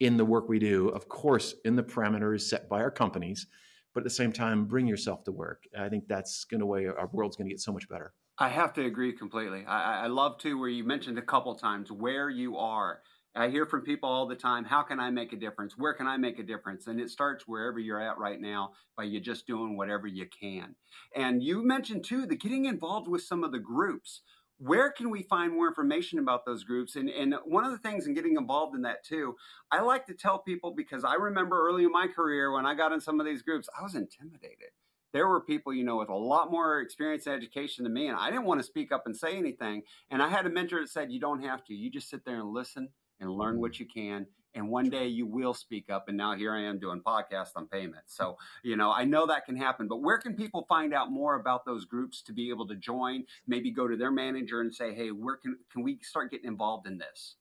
in 0.00 0.16
the 0.16 0.24
work 0.24 0.48
we 0.48 0.58
do, 0.58 0.88
of 0.88 1.08
course, 1.08 1.54
in 1.64 1.76
the 1.76 1.82
parameters 1.82 2.42
set 2.42 2.68
by 2.68 2.80
our 2.80 2.90
companies, 2.90 3.46
but 3.94 4.00
at 4.00 4.04
the 4.04 4.10
same 4.10 4.32
time, 4.32 4.64
bring 4.64 4.86
yourself 4.86 5.24
to 5.24 5.32
work. 5.32 5.64
I 5.78 5.88
think 5.88 6.08
that's 6.08 6.44
going 6.44 6.60
to 6.60 6.66
way 6.66 6.86
our 6.86 7.08
world's 7.12 7.36
going 7.36 7.48
to 7.48 7.54
get 7.54 7.60
so 7.60 7.72
much 7.72 7.88
better. 7.88 8.14
I 8.38 8.48
have 8.48 8.72
to 8.74 8.86
agree 8.86 9.12
completely. 9.12 9.64
I, 9.66 10.04
I 10.04 10.06
love 10.06 10.38
to 10.38 10.58
where 10.58 10.70
you 10.70 10.82
mentioned 10.82 11.18
a 11.18 11.22
couple 11.22 11.54
times 11.54 11.92
where 11.92 12.30
you 12.30 12.56
are. 12.56 13.00
I 13.36 13.48
hear 13.48 13.66
from 13.66 13.82
people 13.82 14.08
all 14.08 14.26
the 14.26 14.34
time, 14.34 14.64
how 14.64 14.82
can 14.82 14.98
I 14.98 15.10
make 15.10 15.32
a 15.32 15.36
difference? 15.36 15.76
Where 15.76 15.94
can 15.94 16.08
I 16.08 16.16
make 16.16 16.38
a 16.40 16.42
difference? 16.42 16.88
And 16.88 16.98
it 16.98 17.10
starts 17.10 17.46
wherever 17.46 17.78
you're 17.78 18.00
at 18.00 18.18
right 18.18 18.40
now 18.40 18.72
by 18.96 19.04
you 19.04 19.20
just 19.20 19.46
doing 19.46 19.76
whatever 19.76 20.08
you 20.08 20.26
can. 20.26 20.74
And 21.14 21.42
you 21.42 21.62
mentioned 21.64 22.04
too 22.04 22.26
the 22.26 22.34
getting 22.34 22.64
involved 22.64 23.06
with 23.06 23.22
some 23.22 23.44
of 23.44 23.52
the 23.52 23.60
groups 23.60 24.22
where 24.60 24.92
can 24.92 25.08
we 25.08 25.22
find 25.22 25.52
more 25.54 25.66
information 25.66 26.18
about 26.18 26.44
those 26.44 26.64
groups? 26.64 26.94
And, 26.94 27.08
and 27.08 27.34
one 27.44 27.64
of 27.64 27.72
the 27.72 27.78
things 27.78 28.06
in 28.06 28.12
getting 28.12 28.36
involved 28.36 28.76
in 28.76 28.82
that 28.82 29.02
too, 29.02 29.36
I 29.70 29.80
like 29.80 30.04
to 30.06 30.14
tell 30.14 30.38
people 30.38 30.74
because 30.76 31.02
I 31.02 31.14
remember 31.14 31.66
early 31.66 31.84
in 31.84 31.90
my 31.90 32.06
career 32.06 32.52
when 32.52 32.66
I 32.66 32.74
got 32.74 32.92
in 32.92 33.00
some 33.00 33.20
of 33.20 33.26
these 33.26 33.40
groups, 33.40 33.68
I 33.78 33.82
was 33.82 33.94
intimidated. 33.94 34.68
There 35.12 35.26
were 35.26 35.40
people, 35.40 35.72
you 35.72 35.82
know, 35.82 35.96
with 35.96 36.10
a 36.10 36.14
lot 36.14 36.50
more 36.50 36.80
experience 36.80 37.26
and 37.26 37.34
education 37.34 37.84
than 37.84 37.94
me, 37.94 38.06
and 38.06 38.16
I 38.16 38.30
didn't 38.30 38.44
want 38.44 38.60
to 38.60 38.66
speak 38.66 38.92
up 38.92 39.06
and 39.06 39.16
say 39.16 39.36
anything. 39.36 39.82
And 40.10 40.22
I 40.22 40.28
had 40.28 40.46
a 40.46 40.50
mentor 40.50 40.80
that 40.80 40.88
said, 40.88 41.10
You 41.10 41.18
don't 41.18 41.42
have 41.42 41.64
to. 41.64 41.74
You 41.74 41.90
just 41.90 42.08
sit 42.08 42.24
there 42.24 42.36
and 42.36 42.52
listen 42.52 42.90
and 43.18 43.30
learn 43.30 43.60
what 43.60 43.72
mm. 43.72 43.80
you 43.80 43.86
can 43.86 44.26
and 44.54 44.68
one 44.68 44.90
day 44.90 45.06
you 45.06 45.26
will 45.26 45.54
speak 45.54 45.90
up 45.90 46.08
and 46.08 46.16
now 46.16 46.34
here 46.34 46.52
i 46.54 46.60
am 46.60 46.78
doing 46.78 47.00
podcasts 47.00 47.52
on 47.56 47.66
payments 47.66 48.16
so 48.16 48.36
you 48.62 48.76
know 48.76 48.92
i 48.92 49.04
know 49.04 49.26
that 49.26 49.44
can 49.44 49.56
happen 49.56 49.86
but 49.86 50.02
where 50.02 50.18
can 50.18 50.34
people 50.34 50.64
find 50.68 50.92
out 50.94 51.10
more 51.10 51.36
about 51.36 51.64
those 51.64 51.84
groups 51.84 52.22
to 52.22 52.32
be 52.32 52.50
able 52.50 52.66
to 52.66 52.76
join 52.76 53.24
maybe 53.46 53.70
go 53.70 53.86
to 53.86 53.96
their 53.96 54.10
manager 54.10 54.60
and 54.60 54.74
say 54.74 54.94
hey 54.94 55.10
where 55.10 55.36
can 55.36 55.56
can 55.72 55.82
we 55.82 55.98
start 56.02 56.30
getting 56.30 56.48
involved 56.48 56.86
in 56.86 56.98
this 56.98 57.36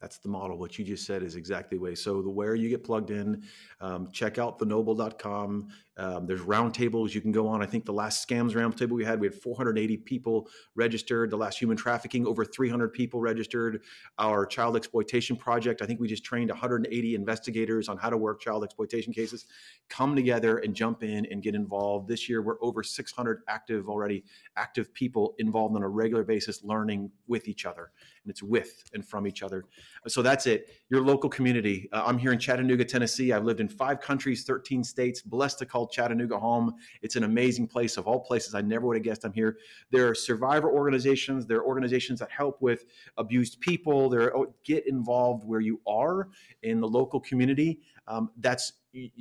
that's 0.00 0.16
the 0.16 0.30
model. 0.30 0.56
What 0.56 0.78
you 0.78 0.84
just 0.84 1.04
said 1.04 1.22
is 1.22 1.36
exactly 1.36 1.76
the 1.76 1.84
way. 1.84 1.94
So 1.94 2.22
the 2.22 2.30
where 2.30 2.54
you 2.54 2.70
get 2.70 2.82
plugged 2.82 3.10
in, 3.10 3.44
um, 3.80 4.08
check 4.10 4.38
out 4.38 4.58
theknoble.com. 4.58 5.68
Um, 6.00 6.26
there's 6.26 6.40
roundtables 6.40 7.12
you 7.12 7.20
can 7.20 7.30
go 7.30 7.46
on. 7.46 7.62
I 7.62 7.66
think 7.66 7.84
the 7.84 7.92
last 7.92 8.26
scams 8.26 8.52
roundtable 8.52 8.92
we 8.92 9.04
had, 9.04 9.20
we 9.20 9.26
had 9.26 9.34
480 9.34 9.98
people 9.98 10.48
registered. 10.74 11.28
The 11.28 11.36
last 11.36 11.60
human 11.60 11.76
trafficking, 11.76 12.26
over 12.26 12.42
300 12.42 12.90
people 12.94 13.20
registered. 13.20 13.82
Our 14.18 14.46
child 14.46 14.76
exploitation 14.76 15.36
project, 15.36 15.82
I 15.82 15.86
think 15.86 16.00
we 16.00 16.08
just 16.08 16.24
trained 16.24 16.48
180 16.48 17.14
investigators 17.14 17.90
on 17.90 17.98
how 17.98 18.08
to 18.08 18.16
work 18.16 18.40
child 18.40 18.64
exploitation 18.64 19.12
cases. 19.12 19.44
Come 19.90 20.16
together 20.16 20.56
and 20.56 20.74
jump 20.74 21.02
in 21.02 21.26
and 21.26 21.42
get 21.42 21.54
involved. 21.54 22.08
This 22.08 22.30
year, 22.30 22.40
we're 22.40 22.62
over 22.62 22.82
600 22.82 23.42
active 23.46 23.90
already, 23.90 24.24
active 24.56 24.94
people 24.94 25.34
involved 25.38 25.76
on 25.76 25.82
a 25.82 25.88
regular 25.88 26.24
basis, 26.24 26.64
learning 26.64 27.10
with 27.26 27.46
each 27.46 27.66
other, 27.66 27.90
and 28.24 28.30
it's 28.30 28.42
with 28.42 28.84
and 28.94 29.06
from 29.06 29.26
each 29.26 29.42
other. 29.42 29.66
So 30.08 30.22
that's 30.22 30.46
it. 30.46 30.70
Your 30.90 31.02
local 31.02 31.30
community. 31.30 31.88
Uh, 31.92 32.02
I'm 32.04 32.18
here 32.18 32.32
in 32.32 32.38
Chattanooga, 32.40 32.84
Tennessee. 32.84 33.32
I've 33.32 33.44
lived 33.44 33.60
in 33.60 33.68
five 33.68 34.00
countries, 34.00 34.42
13 34.42 34.82
states. 34.82 35.22
Blessed 35.22 35.60
to 35.60 35.66
call 35.66 35.86
Chattanooga 35.86 36.36
home. 36.36 36.74
It's 37.00 37.14
an 37.14 37.22
amazing 37.22 37.68
place. 37.68 37.96
Of 37.96 38.08
all 38.08 38.18
places, 38.18 38.56
I 38.56 38.60
never 38.60 38.88
would 38.88 38.96
have 38.96 39.04
guessed 39.04 39.24
I'm 39.24 39.32
here. 39.32 39.58
There 39.92 40.08
are 40.08 40.16
survivor 40.16 40.68
organizations. 40.68 41.46
There 41.46 41.58
are 41.58 41.64
organizations 41.64 42.18
that 42.18 42.30
help 42.32 42.60
with 42.60 42.86
abused 43.18 43.60
people. 43.60 44.08
There 44.08 44.22
are, 44.22 44.36
oh, 44.36 44.54
get 44.64 44.88
involved 44.88 45.44
where 45.44 45.60
you 45.60 45.80
are 45.86 46.28
in 46.64 46.80
the 46.80 46.88
local 46.88 47.20
community. 47.20 47.78
Um, 48.08 48.30
that's 48.38 48.72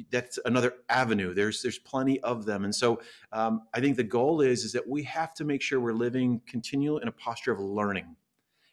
that's 0.10 0.40
another 0.46 0.74
avenue. 0.90 1.36
There's 1.36 1.62
there's 1.62 1.78
plenty 1.78 2.20
of 2.22 2.46
them, 2.46 2.64
and 2.64 2.74
so 2.74 3.00
um, 3.32 3.68
I 3.76 3.80
think 3.80 3.98
the 3.98 4.04
goal 4.04 4.42
is 4.42 4.64
is 4.64 4.72
that 4.72 4.88
we 4.88 5.04
have 5.04 5.36
to 5.36 5.46
make 5.46 5.62
sure 5.62 5.80
we're 5.80 5.94
living 5.94 6.42
continual 6.48 6.98
in 6.98 7.08
a 7.08 7.12
posture 7.12 7.52
of 7.52 7.60
learning. 7.60 8.16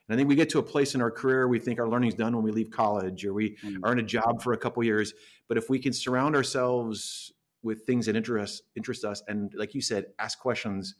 And 0.08 0.14
I 0.14 0.16
think 0.16 0.28
we 0.28 0.36
get 0.36 0.50
to 0.50 0.58
a 0.58 0.62
place 0.62 0.94
in 0.94 1.00
our 1.00 1.10
career 1.10 1.48
we 1.48 1.58
think 1.58 1.80
our 1.80 1.88
learning's 1.88 2.14
done 2.14 2.34
when 2.34 2.44
we 2.44 2.52
leave 2.52 2.70
college 2.70 3.24
or 3.24 3.32
we 3.32 3.56
mm-hmm. 3.56 3.84
are 3.84 3.92
in 3.92 3.98
a 3.98 4.04
job 4.04 4.42
for 4.42 4.52
a 4.52 4.56
couple 4.56 4.82
years. 4.84 5.12
But 5.48 5.58
if 5.58 5.68
we 5.68 5.78
can 5.78 5.92
surround 5.92 6.36
ourselves 6.36 7.32
with 7.62 7.84
things 7.84 8.06
that 8.06 8.16
interest 8.16 8.62
interest 8.76 9.04
us, 9.04 9.22
and 9.28 9.52
like 9.54 9.74
you 9.74 9.80
said, 9.80 10.06
ask 10.18 10.38
questions 10.38 10.94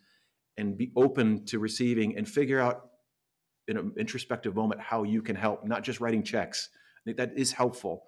and 0.57 0.77
be 0.77 0.91
open 0.97 1.45
to 1.47 1.59
receiving 1.59 2.17
and 2.17 2.29
figure 2.29 2.59
out 2.59 2.91
in 3.69 3.77
an 3.77 3.93
introspective 3.97 4.55
moment 4.55 4.81
how 4.81 5.03
you 5.03 5.23
can 5.23 5.37
help, 5.37 5.65
not 5.65 5.83
just 5.83 6.01
writing 6.01 6.23
checks. 6.23 6.71
I 6.73 7.03
think 7.05 7.17
that 7.19 7.33
is 7.37 7.53
helpful, 7.53 8.05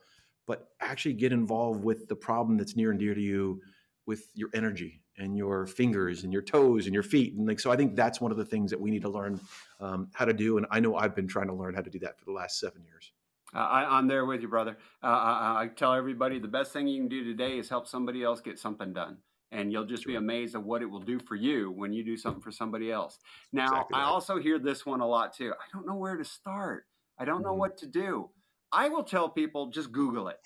but 0.47 0.69
actually 0.81 1.15
get 1.15 1.33
involved 1.33 1.85
with 1.85 2.09
the 2.09 2.17
problem 2.17 2.57
that's 2.57 2.77
near 2.77 2.91
and 2.91 2.99
dear 2.99 3.15
to 3.15 3.21
you 3.21 3.61
with 4.09 4.31
your 4.35 4.49
energy 4.55 5.03
and 5.19 5.37
your 5.37 5.67
fingers 5.67 6.25
and 6.25 6.33
your 6.33 6.41
toes 6.41 6.87
and 6.87 6.95
your 6.95 7.03
feet. 7.03 7.35
And 7.35 7.47
like 7.47 7.61
so 7.61 7.71
i 7.71 7.77
think 7.77 7.95
that's 7.95 8.21
one 8.21 8.33
of 8.33 8.39
the 8.39 8.45
things 8.45 8.71
that 8.71 8.81
we 8.81 8.91
need 8.91 9.03
to 9.03 9.11
learn 9.11 9.39
um, 9.79 10.09
how 10.15 10.25
to 10.25 10.33
do. 10.33 10.57
And 10.57 10.67
i 10.71 10.81
know 10.81 10.97
i've 10.97 11.15
been 11.15 11.29
trying 11.29 11.49
to 11.49 11.55
learn 11.55 11.75
how 11.75 11.83
to 11.83 11.91
do 11.91 11.99
that 12.01 12.19
for 12.19 12.25
the 12.25 12.33
last 12.33 12.59
seven 12.59 12.83
years. 12.83 13.13
Uh, 13.55 13.59
I, 13.59 13.99
am 13.99 14.09
there 14.09 14.25
with 14.25 14.41
you 14.41 14.49
brother. 14.49 14.79
Uh, 15.03 15.07
I, 15.07 15.63
I, 15.63 15.69
tell 15.69 15.95
everybody 15.95 16.39
the 16.39 16.49
best 16.49 16.73
thing 16.73 16.87
you 16.87 17.01
can 17.01 17.09
do 17.09 17.23
today 17.25 17.59
is 17.59 17.69
help 17.69 17.87
somebody 17.87 18.23
else 18.23 18.41
get 18.41 18.59
something 18.59 18.93
done. 18.93 19.19
And 19.51 19.73
you'll 19.73 19.87
just 19.87 20.07
be 20.07 20.17
amazed 20.17 20.55
at 20.55 20.63
what 20.63 20.83
it 20.83 20.87
will 20.87 21.01
do 21.01 21.19
for 21.19 21.35
you 21.35 21.71
when 21.71 21.95
you 21.95 22.05
do 22.05 22.19
something 22.19 22.43
for 22.43 22.51
somebody 22.51 22.93
else. 22.93 23.19
Now 23.53 23.65
exactly 23.65 23.99
right. 23.99 24.05
i 24.05 24.07
also 24.07 24.39
hear 24.39 24.59
this 24.59 24.85
one 24.85 25.01
a 25.01 25.07
lot 25.07 25.35
too. 25.35 25.53
I 25.53 25.65
don't 25.73 25.87
know 25.87 25.95
where 25.95 26.17
to 26.17 26.25
start. 26.25 26.85
I 27.19 27.25
don't 27.25 27.43
know 27.43 27.51
mm-hmm. 27.51 27.61
what 27.61 27.79
to 27.79 27.87
do. 27.87 28.31
I 28.71 28.91
will 28.91 29.05
tell 29.05 29.29
people 29.31 29.71
just 29.71 29.93
google 29.93 30.29
it. 30.29 30.39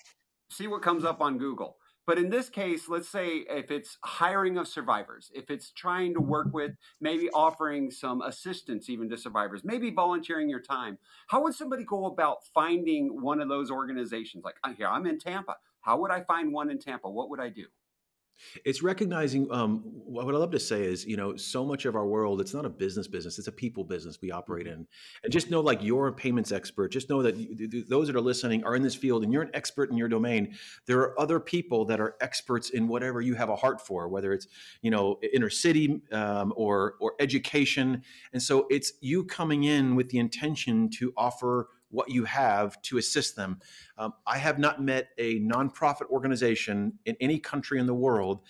See 0.49 0.67
what 0.67 0.81
comes 0.81 1.03
up 1.03 1.19
on 1.21 1.37
google 1.37 1.77
but 2.05 2.17
in 2.17 2.29
this 2.29 2.49
case, 2.49 2.89
let's 2.89 3.07
say 3.07 3.45
if 3.49 3.71
it's 3.71 3.97
hiring 4.03 4.57
of 4.57 4.67
survivors, 4.67 5.31
if 5.33 5.49
it's 5.49 5.71
trying 5.71 6.13
to 6.13 6.19
work 6.19 6.47
mm-hmm. 6.47 6.55
with 6.55 6.71
maybe 6.99 7.29
offering 7.31 7.91
some 7.91 8.21
assistance 8.21 8.89
even 8.89 9.09
to 9.09 9.17
survivors, 9.17 9.61
maybe 9.63 9.89
volunteering 9.89 10.49
your 10.49 10.61
time, 10.61 10.97
how 11.27 11.43
would 11.43 11.53
somebody 11.53 11.85
go 11.85 12.05
about 12.05 12.45
finding 12.53 13.21
one 13.21 13.39
of 13.39 13.47
those 13.47 13.71
organizations? 13.71 14.43
Like, 14.43 14.55
uh, 14.63 14.73
here, 14.73 14.87
I'm 14.87 15.05
in 15.05 15.19
Tampa. 15.19 15.55
How 15.81 15.97
would 15.97 16.11
I 16.11 16.23
find 16.23 16.51
one 16.51 16.69
in 16.69 16.79
Tampa? 16.79 17.09
What 17.09 17.29
would 17.29 17.39
I 17.39 17.49
do? 17.49 17.65
It's 18.65 18.83
recognizing 18.83 19.51
um, 19.51 19.81
what 19.85 20.33
I 20.33 20.37
love 20.37 20.51
to 20.51 20.59
say 20.59 20.83
is, 20.83 21.05
you 21.05 21.17
know, 21.17 21.35
so 21.35 21.65
much 21.65 21.85
of 21.85 21.95
our 21.95 22.05
world, 22.05 22.41
it's 22.41 22.53
not 22.53 22.65
a 22.65 22.69
business 22.69 23.07
business, 23.07 23.39
it's 23.39 23.47
a 23.47 23.51
people 23.51 23.83
business 23.83 24.19
we 24.21 24.31
operate 24.31 24.65
mm-hmm. 24.65 24.81
in. 24.81 24.87
And 25.23 25.33
just 25.33 25.49
know, 25.49 25.61
like, 25.61 25.81
you're 25.81 26.07
a 26.07 26.13
payments 26.13 26.51
expert. 26.51 26.91
Just 26.91 27.09
know 27.09 27.21
that 27.23 27.35
you, 27.37 27.83
those 27.87 28.07
that 28.07 28.15
are 28.15 28.21
listening 28.21 28.63
are 28.63 28.75
in 28.75 28.81
this 28.81 28.95
field 28.95 29.23
and 29.23 29.31
you're 29.31 29.41
an 29.41 29.51
expert 29.53 29.89
in 29.89 29.97
your 29.97 30.07
domain. 30.07 30.55
There 30.85 30.99
are 30.99 31.19
other 31.19 31.39
people 31.39 31.85
that 31.85 31.99
are 31.99 32.15
experts 32.21 32.69
in 32.69 32.87
whatever 32.87 33.21
you 33.21 33.35
have 33.35 33.49
a 33.49 33.55
heart 33.55 33.85
for, 33.85 34.07
whether 34.07 34.33
it's, 34.33 34.47
you 34.81 34.91
know, 34.91 35.19
inner 35.33 35.49
city 35.49 36.01
um, 36.11 36.53
or, 36.55 36.95
or 36.99 37.13
education. 37.19 38.03
And 38.33 38.41
so 38.41 38.67
it's 38.69 38.93
you 39.01 39.23
coming 39.23 39.63
in 39.63 39.95
with 39.95 40.09
the 40.09 40.19
intention 40.19 40.89
to 40.91 41.13
offer 41.17 41.69
what 41.93 42.09
you 42.09 42.25
have 42.25 42.81
to 42.81 42.97
assist 42.97 43.35
them. 43.35 43.59
Um, 43.97 44.13
I 44.25 44.39
have 44.39 44.57
not 44.57 44.81
met 44.81 45.09
a 45.17 45.39
nonprofit 45.39 46.09
organization 46.09 46.93
in 47.05 47.15
any 47.21 47.39
country 47.39 47.79
in 47.79 47.85
the 47.85 47.93
world 47.93 48.41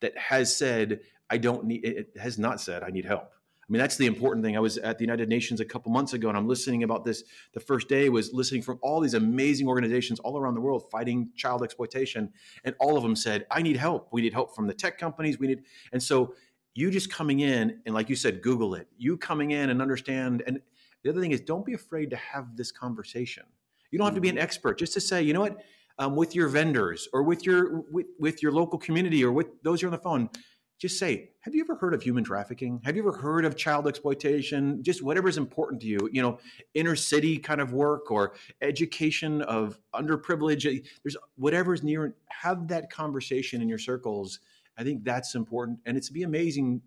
that 0.00 0.16
has 0.16 0.54
said, 0.54 1.00
I 1.30 1.38
don't 1.38 1.64
need, 1.64 1.84
it 1.84 2.10
has 2.20 2.38
not 2.38 2.60
said, 2.60 2.82
I 2.82 2.90
need 2.90 3.06
help. 3.06 3.32
I 3.32 3.72
mean, 3.72 3.78
that's 3.78 3.96
the 3.96 4.06
important 4.06 4.44
thing. 4.44 4.56
I 4.56 4.60
was 4.60 4.78
at 4.78 4.98
the 4.98 5.04
United 5.04 5.28
Nations 5.28 5.60
a 5.60 5.64
couple 5.64 5.92
months 5.92 6.12
ago 6.12 6.28
and 6.28 6.36
I'm 6.36 6.48
listening 6.48 6.82
about 6.82 7.04
this. 7.04 7.22
The 7.54 7.60
first 7.60 7.88
day 7.88 8.08
was 8.08 8.34
listening 8.34 8.62
from 8.62 8.78
all 8.82 9.00
these 9.00 9.14
amazing 9.14 9.68
organizations 9.68 10.18
all 10.20 10.36
around 10.36 10.54
the 10.54 10.60
world 10.60 10.90
fighting 10.90 11.30
child 11.36 11.62
exploitation. 11.62 12.32
And 12.64 12.74
all 12.80 12.96
of 12.96 13.02
them 13.02 13.16
said, 13.16 13.46
I 13.50 13.62
need 13.62 13.76
help. 13.76 14.08
We 14.12 14.20
need 14.20 14.32
help 14.32 14.54
from 14.54 14.66
the 14.66 14.74
tech 14.74 14.98
companies. 14.98 15.38
We 15.38 15.46
need, 15.46 15.62
and 15.92 16.02
so 16.02 16.34
you 16.74 16.90
just 16.90 17.10
coming 17.12 17.40
in 17.40 17.80
and 17.86 17.94
like 17.94 18.10
you 18.10 18.16
said, 18.16 18.42
Google 18.42 18.74
it, 18.74 18.88
you 18.98 19.16
coming 19.16 19.52
in 19.52 19.70
and 19.70 19.80
understand. 19.80 20.42
And 20.46 20.60
the 21.02 21.10
other 21.10 21.20
thing 21.20 21.32
is, 21.32 21.40
don't 21.40 21.64
be 21.64 21.74
afraid 21.74 22.10
to 22.10 22.16
have 22.16 22.56
this 22.56 22.72
conversation. 22.72 23.44
You 23.90 23.98
don't 23.98 24.06
have 24.06 24.14
to 24.14 24.20
be 24.20 24.28
an 24.28 24.36
mm-hmm. 24.36 24.42
expert. 24.42 24.78
Just 24.78 24.92
to 24.94 25.00
say, 25.00 25.22
you 25.22 25.32
know 25.32 25.40
what, 25.40 25.58
um, 25.98 26.16
with 26.16 26.34
your 26.34 26.48
vendors 26.48 27.08
or 27.12 27.22
with 27.22 27.44
your 27.44 27.82
with, 27.90 28.06
with 28.18 28.42
your 28.42 28.52
local 28.52 28.78
community 28.78 29.24
or 29.24 29.32
with 29.32 29.62
those 29.62 29.82
you're 29.82 29.90
on 29.90 29.96
the 29.96 30.02
phone, 30.02 30.30
just 30.78 30.98
say, 30.98 31.30
have 31.40 31.54
you 31.54 31.62
ever 31.62 31.74
heard 31.74 31.92
of 31.92 32.02
human 32.02 32.24
trafficking? 32.24 32.80
Have 32.84 32.96
you 32.96 33.02
ever 33.02 33.12
heard 33.12 33.44
of 33.44 33.54
child 33.54 33.86
exploitation? 33.86 34.82
Just 34.82 35.02
whatever 35.02 35.28
is 35.28 35.36
important 35.36 35.82
to 35.82 35.86
you, 35.86 36.08
you 36.10 36.22
know, 36.22 36.38
inner 36.72 36.96
city 36.96 37.36
kind 37.36 37.60
of 37.60 37.74
work 37.74 38.10
or 38.10 38.34
education 38.62 39.42
of 39.42 39.78
underprivileged. 39.94 40.86
There's 41.02 41.16
whatever 41.36 41.74
is 41.74 41.82
near. 41.82 42.14
Have 42.28 42.68
that 42.68 42.90
conversation 42.90 43.60
in 43.60 43.68
your 43.68 43.78
circles. 43.78 44.40
I 44.78 44.82
think 44.82 45.04
that's 45.04 45.34
important, 45.34 45.80
and 45.84 45.98
it's 45.98 46.08
be 46.08 46.22
amazing 46.22 46.80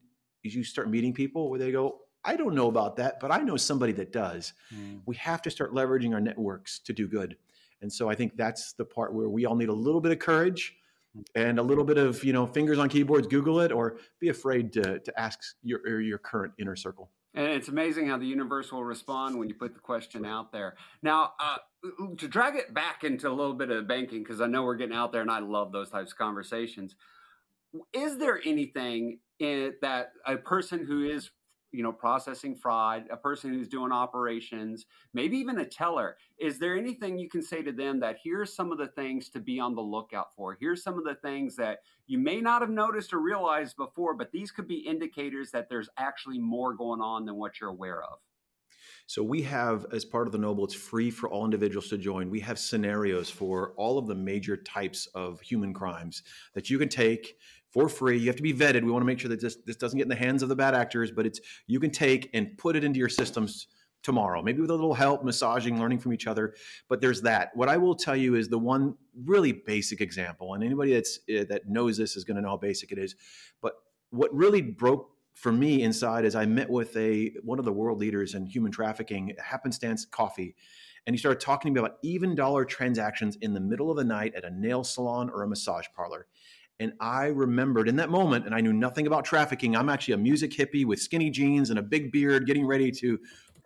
as 0.44 0.56
you 0.56 0.64
start 0.64 0.90
meeting 0.90 1.14
people 1.14 1.50
where 1.50 1.60
they 1.60 1.72
go, 1.72 2.00
I 2.26 2.36
don't 2.36 2.56
know 2.56 2.68
about 2.68 2.96
that, 2.98 3.20
but 3.20 3.32
I 3.32 3.40
know 3.40 3.58
somebody 3.58 3.94
that 3.94 4.12
does. 4.12 4.54
Mm. 4.74 5.02
We 5.06 5.16
have 5.18 5.42
to 5.44 5.52
start 5.52 5.74
leveraging 5.74 6.14
our 6.14 6.22
networks 6.22 6.80
to 6.80 6.94
do 6.94 7.08
good. 7.08 7.38
And 7.82 7.92
so 7.92 8.10
I 8.10 8.16
think 8.16 8.38
that's 8.38 8.74
the 8.74 8.86
part 8.86 9.14
where 9.14 9.28
we 9.28 9.46
all 9.46 9.56
need 9.56 9.70
a 9.70 9.74
little 9.74 10.00
bit 10.00 10.12
of 10.12 10.20
courage 10.20 10.76
and 11.36 11.60
a 11.60 11.62
little 11.62 11.84
bit 11.84 11.98
of, 11.98 12.24
you 12.24 12.34
know, 12.34 12.48
fingers 12.48 12.80
on 12.80 12.90
keyboards, 12.90 13.28
Google 13.28 13.60
it, 13.60 13.72
or 13.72 13.98
be 14.20 14.30
afraid 14.30 14.72
to, 14.74 15.00
to 15.00 15.20
ask 15.20 15.40
your, 15.64 16.02
your 16.02 16.18
current 16.18 16.54
inner 16.58 16.76
circle. 16.76 17.10
And 17.36 17.48
it's 17.48 17.68
amazing 17.68 18.08
how 18.08 18.18
the 18.18 18.26
universe 18.26 18.72
will 18.72 18.84
respond 18.84 19.38
when 19.38 19.50
you 19.50 19.56
put 19.56 19.74
the 19.74 19.80
question 19.80 20.24
out 20.24 20.52
there. 20.52 20.76
Now, 21.02 21.34
uh, 21.40 21.58
to 22.18 22.28
drag 22.28 22.56
it 22.56 22.74
back 22.74 23.04
into 23.04 23.28
a 23.28 23.34
little 23.34 23.56
bit 23.56 23.70
of 23.70 23.88
banking, 23.88 24.24
because 24.24 24.40
I 24.40 24.48
know 24.48 24.64
we're 24.64 24.76
getting 24.76 24.96
out 24.96 25.12
there 25.12 25.22
and 25.22 25.32
I 25.32 25.40
love 25.40 25.72
those 25.72 25.90
types 25.90 26.12
of 26.12 26.18
conversations. 26.18 26.96
Is 27.92 28.18
there 28.18 28.40
anything 28.46 29.20
in, 29.40 29.74
that 29.82 30.14
a 30.26 30.38
person 30.38 30.86
who 30.86 31.04
is 31.04 31.32
you 31.74 31.84
know 31.84 31.92
processing 31.92 32.56
fraud 32.56 33.06
a 33.10 33.18
person 33.18 33.52
who's 33.52 33.68
doing 33.68 33.92
operations 33.92 34.86
maybe 35.14 35.38
even 35.38 35.60
a 35.60 35.66
teller. 35.66 36.18
Is 36.40 36.60
there 36.60 36.78
anything 36.78 37.18
you 37.18 37.30
can 37.30 37.42
say 37.42 37.62
to 37.64 37.72
them 37.72 38.00
that 38.00 38.18
here's 38.24 38.56
some 38.56 38.72
of 38.72 38.78
the 38.78 38.88
things 38.88 39.30
to 39.30 39.40
be 39.40 39.60
on 39.60 39.76
the 39.76 39.82
lookout 39.82 40.34
for. 40.36 40.56
Here's 40.60 40.84
some 40.84 40.98
of 40.98 41.04
the 41.04 41.16
things 41.16 41.56
that 41.58 41.80
you 42.08 42.20
may 42.20 42.40
not 42.40 42.62
have 42.62 42.70
noticed 42.70 43.14
or 43.14 43.20
realized 43.20 43.76
before 43.76 44.14
but 44.14 44.32
these 44.32 44.52
could 44.52 44.68
be 44.68 44.76
indicators 44.76 45.52
that 45.52 45.68
there's 45.70 45.90
actually 45.98 46.40
more 46.40 46.74
going 46.74 47.02
on 47.02 47.26
than 47.26 47.36
what 47.36 47.60
you're 47.60 47.72
aware 47.72 48.04
of 48.04 48.20
So 49.08 49.24
we 49.24 49.42
have, 49.44 49.86
as 49.92 50.06
part 50.06 50.28
of 50.28 50.32
the 50.32 50.38
Knoble, 50.38 50.64
it's 50.64 50.74
free 50.74 51.12
for 51.12 51.30
all 51.30 51.44
individuals 51.44 51.90
to 51.90 51.98
join. 51.98 52.30
We 52.30 52.40
have 52.42 52.58
scenarios 52.58 53.30
for 53.30 53.74
all 53.76 53.98
of 53.98 54.08
the 54.08 54.16
major 54.16 54.56
types 54.56 55.08
of 55.08 55.42
human 55.42 55.74
crimes 55.74 56.24
that 56.54 56.70
you 56.70 56.78
can 56.78 56.90
take 56.90 57.38
for 57.74 57.90
free. 57.90 58.20
You 58.20 58.28
have 58.28 58.36
to 58.36 58.44
be 58.44 58.54
vetted. 58.54 58.84
We 58.84 58.92
want 58.92 59.02
to 59.02 59.08
make 59.08 59.20
sure 59.20 59.30
that 59.30 59.42
this, 59.42 59.58
this 59.66 59.76
doesn't 59.76 59.98
get 59.98 60.04
in 60.04 60.10
the 60.10 60.16
hands 60.16 60.44
of 60.44 60.50
the 60.50 60.56
bad 60.56 60.76
actors, 60.76 61.12
but 61.12 61.26
it's 61.26 61.42
you 61.66 61.80
can 61.80 61.90
take 61.90 62.30
and 62.34 62.56
put 62.58 62.76
it 62.76 62.84
into 62.84 63.00
your 63.00 63.10
systems 63.10 63.68
tomorrow, 64.04 64.44
maybe 64.44 64.62
with 64.62 64.70
a 64.70 64.74
little 64.74 64.94
help, 64.94 65.24
massaging, 65.24 65.80
learning 65.80 65.98
from 65.98 66.14
each 66.14 66.28
other. 66.28 66.54
But 66.88 67.02
there's 67.02 67.22
that. 67.22 67.50
What 67.56 67.70
I 67.70 67.78
will 67.78 67.96
tell 67.96 68.16
you 68.16 68.36
is 68.36 68.50
the 68.50 68.60
one 68.60 68.96
really 69.26 69.54
basic 69.54 70.02
example, 70.02 70.54
and 70.54 70.64
anybody 70.64 70.94
that's 70.94 71.20
uh, 71.30 71.46
that 71.50 71.68
knows 71.68 71.98
this 71.98 72.16
is 72.16 72.24
going 72.24 72.36
to 72.36 72.42
know 72.42 72.50
how 72.50 72.58
basic 72.58 72.92
it 72.92 73.00
is. 73.00 73.16
But 73.62 73.74
what 74.12 74.34
really 74.34 74.62
broke 74.62 75.10
for 75.34 75.52
me 75.52 75.82
inside 75.82 76.26
is 76.26 76.36
I 76.36 76.46
met 76.46 76.70
with 76.70 76.96
a 76.96 77.32
one 77.44 77.58
of 77.58 77.66
the 77.66 77.74
world 77.74 77.98
leaders 77.98 78.36
in 78.36 78.46
human 78.46 78.72
trafficking, 78.72 79.34
happenstance 79.44 80.06
coffee, 80.06 80.56
and 81.08 81.16
he 81.16 81.18
started 81.18 81.40
talking 81.40 81.74
to 81.74 81.82
me 81.82 81.86
about 81.86 81.98
even 82.04 82.36
dollar 82.36 82.66
transactions 82.66 83.38
in 83.38 83.54
the 83.54 83.60
middle 83.60 83.90
of 83.90 83.98
the 83.98 84.04
night 84.04 84.36
at 84.36 84.46
a 84.46 84.52
nail 84.52 84.84
salon 84.84 85.30
or 85.30 85.44
a 85.44 85.48
massage 85.48 85.86
parlor. 85.96 86.28
And 86.80 86.94
I 87.00 87.28
remembered 87.28 87.88
in 87.88 87.98
that 87.98 88.10
moment, 88.10 88.46
and 88.46 88.54
I 88.54 88.62
knew 88.62 88.74
nothing 88.74 89.08
about 89.08 89.26
trafficking. 89.26 89.76
I'm 89.76 89.90
actually 89.90 90.16
a 90.16 90.18
music 90.18 90.52
hippie 90.52 90.86
with 90.86 91.00
skinny 91.00 91.30
jeans 91.30 91.70
and 91.70 91.80
a 91.80 91.84
big 91.84 92.12
beard, 92.12 92.46
getting 92.48 92.66
ready 92.66 92.92
to, 92.92 93.20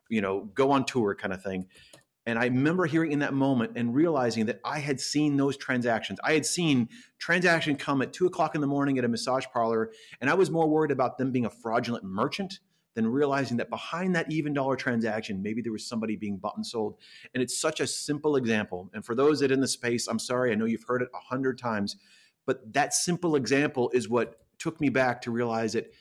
you 0.10 0.22
know, 0.22 0.50
go 0.54 0.72
on 0.72 0.86
tour 0.86 1.16
kind 1.16 1.34
of 1.34 1.42
thing. 1.42 1.68
And 2.26 2.38
I 2.38 2.46
remember 2.46 2.86
hearing 2.86 3.14
in 3.14 3.20
that 3.20 3.34
moment 3.34 3.72
and 3.78 3.96
realizing 3.96 4.48
that 4.48 4.60
I 4.66 4.80
had 4.80 5.00
seen 5.00 5.38
those 5.38 5.56
transactions. 5.56 6.20
I 6.26 6.34
had 6.34 6.46
seen 6.46 6.90
transaction 7.20 7.78
come 7.78 8.02
at 8.02 8.12
two 8.12 8.26
o'clock 8.26 8.54
in 8.54 8.60
the 8.60 8.68
morning 8.68 8.98
at 8.98 9.06
a 9.06 9.08
massage 9.08 9.46
parlor, 9.54 9.92
and 10.20 10.30
I 10.30 10.34
was 10.34 10.52
more 10.52 10.68
worried 10.68 10.92
about 10.92 11.18
them 11.18 11.32
being 11.32 11.46
a 11.46 11.50
fraudulent 11.50 12.04
merchant 12.04 12.60
than 12.96 13.08
realizing 13.08 13.58
that 13.58 13.70
behind 13.70 14.16
that 14.16 14.30
even 14.30 14.54
dollar 14.54 14.76
transaction, 14.76 15.42
maybe 15.42 15.62
there 15.62 15.72
was 15.72 15.88
somebody 15.88 16.18
being 16.18 16.36
bought 16.36 16.58
and 16.58 16.66
sold. 16.66 16.98
And 17.34 17.42
it's 17.42 17.58
such 17.58 17.80
a 17.80 17.88
simple 17.88 18.36
example. 18.36 18.90
And 18.94 19.06
for 19.06 19.16
those 19.16 19.40
that 19.40 19.52
in 19.52 19.62
the 19.62 19.68
space, 19.68 20.08
I'm 20.08 20.20
sorry, 20.20 20.52
I 20.52 20.56
know 20.56 20.66
you've 20.66 20.84
heard 20.86 21.04
it 21.04 21.10
a 21.14 21.20
hundred 21.20 21.58
times, 21.58 21.96
but 22.48 22.74
that 22.74 22.96
simple 22.96 23.36
example 23.36 23.92
is 23.94 24.10
what 24.10 24.40
took 24.58 24.82
me 24.82 24.90
back 24.90 25.22
to 25.22 25.32
realize 25.32 25.74
that 25.74 25.94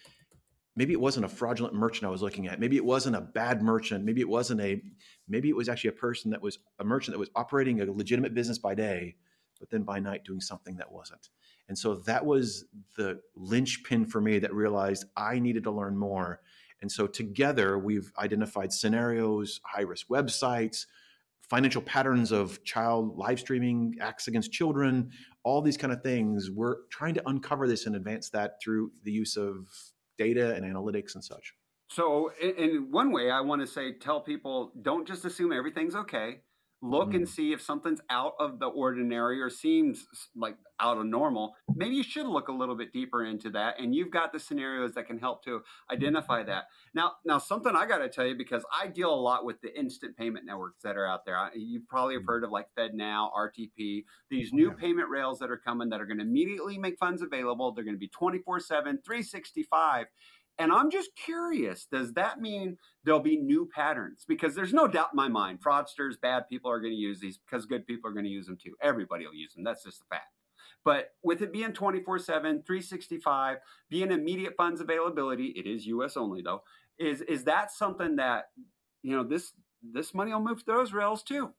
maybe 0.77 0.93
it 0.93 1.01
wasn't 1.01 1.27
a 1.27 1.29
fraudulent 1.29 1.75
merchant 1.75 2.07
I 2.07 2.11
was 2.11 2.23
looking 2.23 2.47
at. 2.47 2.61
Maybe 2.61 2.77
it 2.77 2.85
wasn't 2.85 3.17
a 3.17 3.21
bad 3.21 3.63
merchant. 3.63 4.05
Maybe 4.05 4.21
it 4.21 4.29
wasn't 4.29 4.61
a, 4.61 4.81
maybe 5.29 5.49
it 5.49 5.57
was 5.57 5.69
actually 5.69 5.89
a 5.89 5.95
person 5.95 6.31
that 6.31 6.41
was 6.41 6.59
a 6.79 6.85
merchant 6.85 7.15
that 7.15 7.19
was 7.19 7.31
operating 7.35 7.81
a 7.81 7.91
legitimate 7.91 8.33
business 8.33 8.59
by 8.59 8.75
day, 8.75 9.17
but 9.59 9.71
then 9.71 9.83
by 9.83 9.99
night 9.99 10.25
doing 10.25 10.41
something 10.41 10.77
that 10.77 10.91
wasn't. 10.91 11.29
And 11.69 11.77
so 11.77 11.97
that 11.97 12.25
was 12.25 12.67
the 12.97 13.21
linchpin 13.35 14.07
for 14.07 14.21
me 14.21 14.39
that 14.39 14.55
realized 14.55 15.07
I 15.17 15.41
needed 15.41 15.65
to 15.65 15.71
learn 15.71 15.97
more. 15.97 16.41
And 16.81 16.93
so 16.93 17.07
together 17.07 17.79
we've 17.79 18.13
identified 18.19 18.73
scenarios, 18.73 19.61
high 19.65 19.83
risk 19.83 20.09
websites, 20.09 20.87
financial 21.49 21.83
patterns 21.83 22.33
of 22.33 22.63
child 22.65 23.17
live 23.17 23.41
streaming, 23.41 23.97
acts 24.01 24.29
against 24.29 24.53
children, 24.53 25.11
all 25.47 25.63
these 25.63 25.77
kind 25.77 25.93
of 25.93 26.03
things. 26.03 26.51
We're 26.51 26.79
trying 26.91 27.15
to 27.15 27.23
uncover 27.29 27.69
this 27.69 27.87
and 27.87 27.95
advance 27.95 28.31
that 28.31 28.61
through 28.61 28.91
the 29.05 29.13
use 29.13 29.37
of 29.37 29.69
data 30.19 30.53
and 30.57 30.65
analytics 30.65 31.15
and 31.15 31.23
such. 31.23 31.55
So, 31.89 32.33
in, 32.43 32.51
in 32.57 32.91
one 32.91 33.13
way, 33.13 33.31
I 33.31 33.41
want 33.43 33.61
to 33.61 33.67
say, 33.67 33.93
tell 33.93 34.21
people 34.21 34.73
don't 34.83 35.07
just 35.07 35.25
assume 35.25 35.53
everything's 35.53 35.95
okay. 35.95 36.41
Look 36.83 37.11
mm. 37.11 37.17
and 37.17 37.29
see 37.29 37.53
if 37.53 37.63
something's 37.63 38.01
out 38.11 38.35
of 38.39 38.59
the 38.59 38.67
ordinary 38.67 39.41
or 39.41 39.49
seems 39.49 40.07
like 40.35 40.57
out 40.79 40.99
of 40.99 41.07
normal. 41.07 41.55
Maybe 41.75 41.95
you 41.97 42.03
should 42.03 42.27
look 42.27 42.49
a 42.49 42.53
little 42.53 42.75
bit 42.75 42.93
deeper 42.93 43.25
into 43.25 43.51
that, 43.51 43.81
and 43.81 43.95
you've 43.95 44.11
got 44.11 44.33
the 44.33 44.39
scenarios 44.39 44.93
that 44.93 45.07
can 45.07 45.19
help 45.19 45.43
to 45.45 45.63
identify 45.91 46.43
that. 46.43 46.65
Now, 46.95 47.13
now 47.25 47.39
something 47.39 47.75
I 47.75 47.87
got 47.87 47.99
to 47.99 48.09
tell 48.11 48.27
you 48.27 48.37
because 48.37 48.63
I 48.71 48.89
deal 48.89 49.13
a 49.13 49.17
lot 49.17 49.45
with 49.45 49.61
the 49.63 49.77
instant 49.79 50.17
payment 50.17 50.45
networks 50.45 50.83
that 50.83 50.97
are 50.97 51.07
out 51.07 51.25
there. 51.25 51.51
You 51.55 51.81
probably 51.89 52.15
have 52.15 52.25
mm. 52.25 52.29
heard 52.29 52.45
of 52.45 52.51
like 52.51 52.67
FedNow, 52.79 53.31
RTP, 53.33 54.05
these 54.29 54.53
new 54.53 54.69
yeah. 54.69 54.77
payment 54.79 55.09
rails 55.09 55.39
that 55.39 55.51
are 55.51 55.57
coming 55.57 55.89
that 55.89 56.01
are 56.01 56.07
going 56.07 56.19
to 56.19 56.25
immediately 56.25 56.77
make 56.77 56.99
funds 56.99 57.23
available. 57.23 57.73
They're 57.73 57.85
going 57.85 57.97
to 57.97 57.99
be 57.99 58.09
24 58.09 58.61
7, 58.61 58.99
365 59.05 60.07
and 60.59 60.73
I'm 60.73 60.91
just 60.91 61.11
curious, 61.17 61.87
does 61.91 62.15
that 62.15 62.41
mean 62.41 62.79
there'll 63.05 63.21
be 63.21 63.37
new 63.37 63.69
patterns? 63.75 64.25
Because 64.27 64.55
there's 64.55 64.73
no 64.73 64.89
doubt 64.89 65.11
in 65.13 65.17
my 65.17 65.29
mind, 65.29 65.61
fraudsters, 65.63 66.21
bad 66.21 66.49
people 66.49 66.71
are 66.71 66.81
going 66.81 66.93
to 66.93 66.99
use 66.99 67.21
these 67.21 67.39
because 67.39 67.67
good 67.67 67.87
people 67.87 68.11
are 68.11 68.15
going 68.15 68.25
to 68.25 68.31
use 68.31 68.47
them 68.47 68.57
too. 68.63 68.75
Everybody 68.83 69.27
will 69.27 69.35
use 69.35 69.55
them. 69.55 69.65
That's 69.65 69.85
just 69.85 70.01
a 70.01 70.05
fact. 70.07 70.33
But 70.85 71.11
with 71.23 71.43
it 71.43 71.53
being 71.53 71.73
24 71.73 72.21
7, 72.21 72.63
365, 72.67 73.59
being 73.91 74.13
immediate 74.13 74.55
funds 74.57 74.81
availability, 74.81 75.47
it 75.57 75.67
is 75.67 75.87
US 75.87 76.17
only 76.17 76.43
though, 76.43 76.63
is, 76.99 77.21
is 77.23 77.45
that 77.45 77.71
something 77.71 78.17
that, 78.17 78.47
you 79.03 79.15
know, 79.15 79.25
this, 79.25 79.53
this 79.83 80.15
money 80.15 80.33
will 80.33 80.41
move 80.41 80.63
through 80.65 80.77
those 80.77 80.93
rails 80.93 81.23
too? 81.23 81.51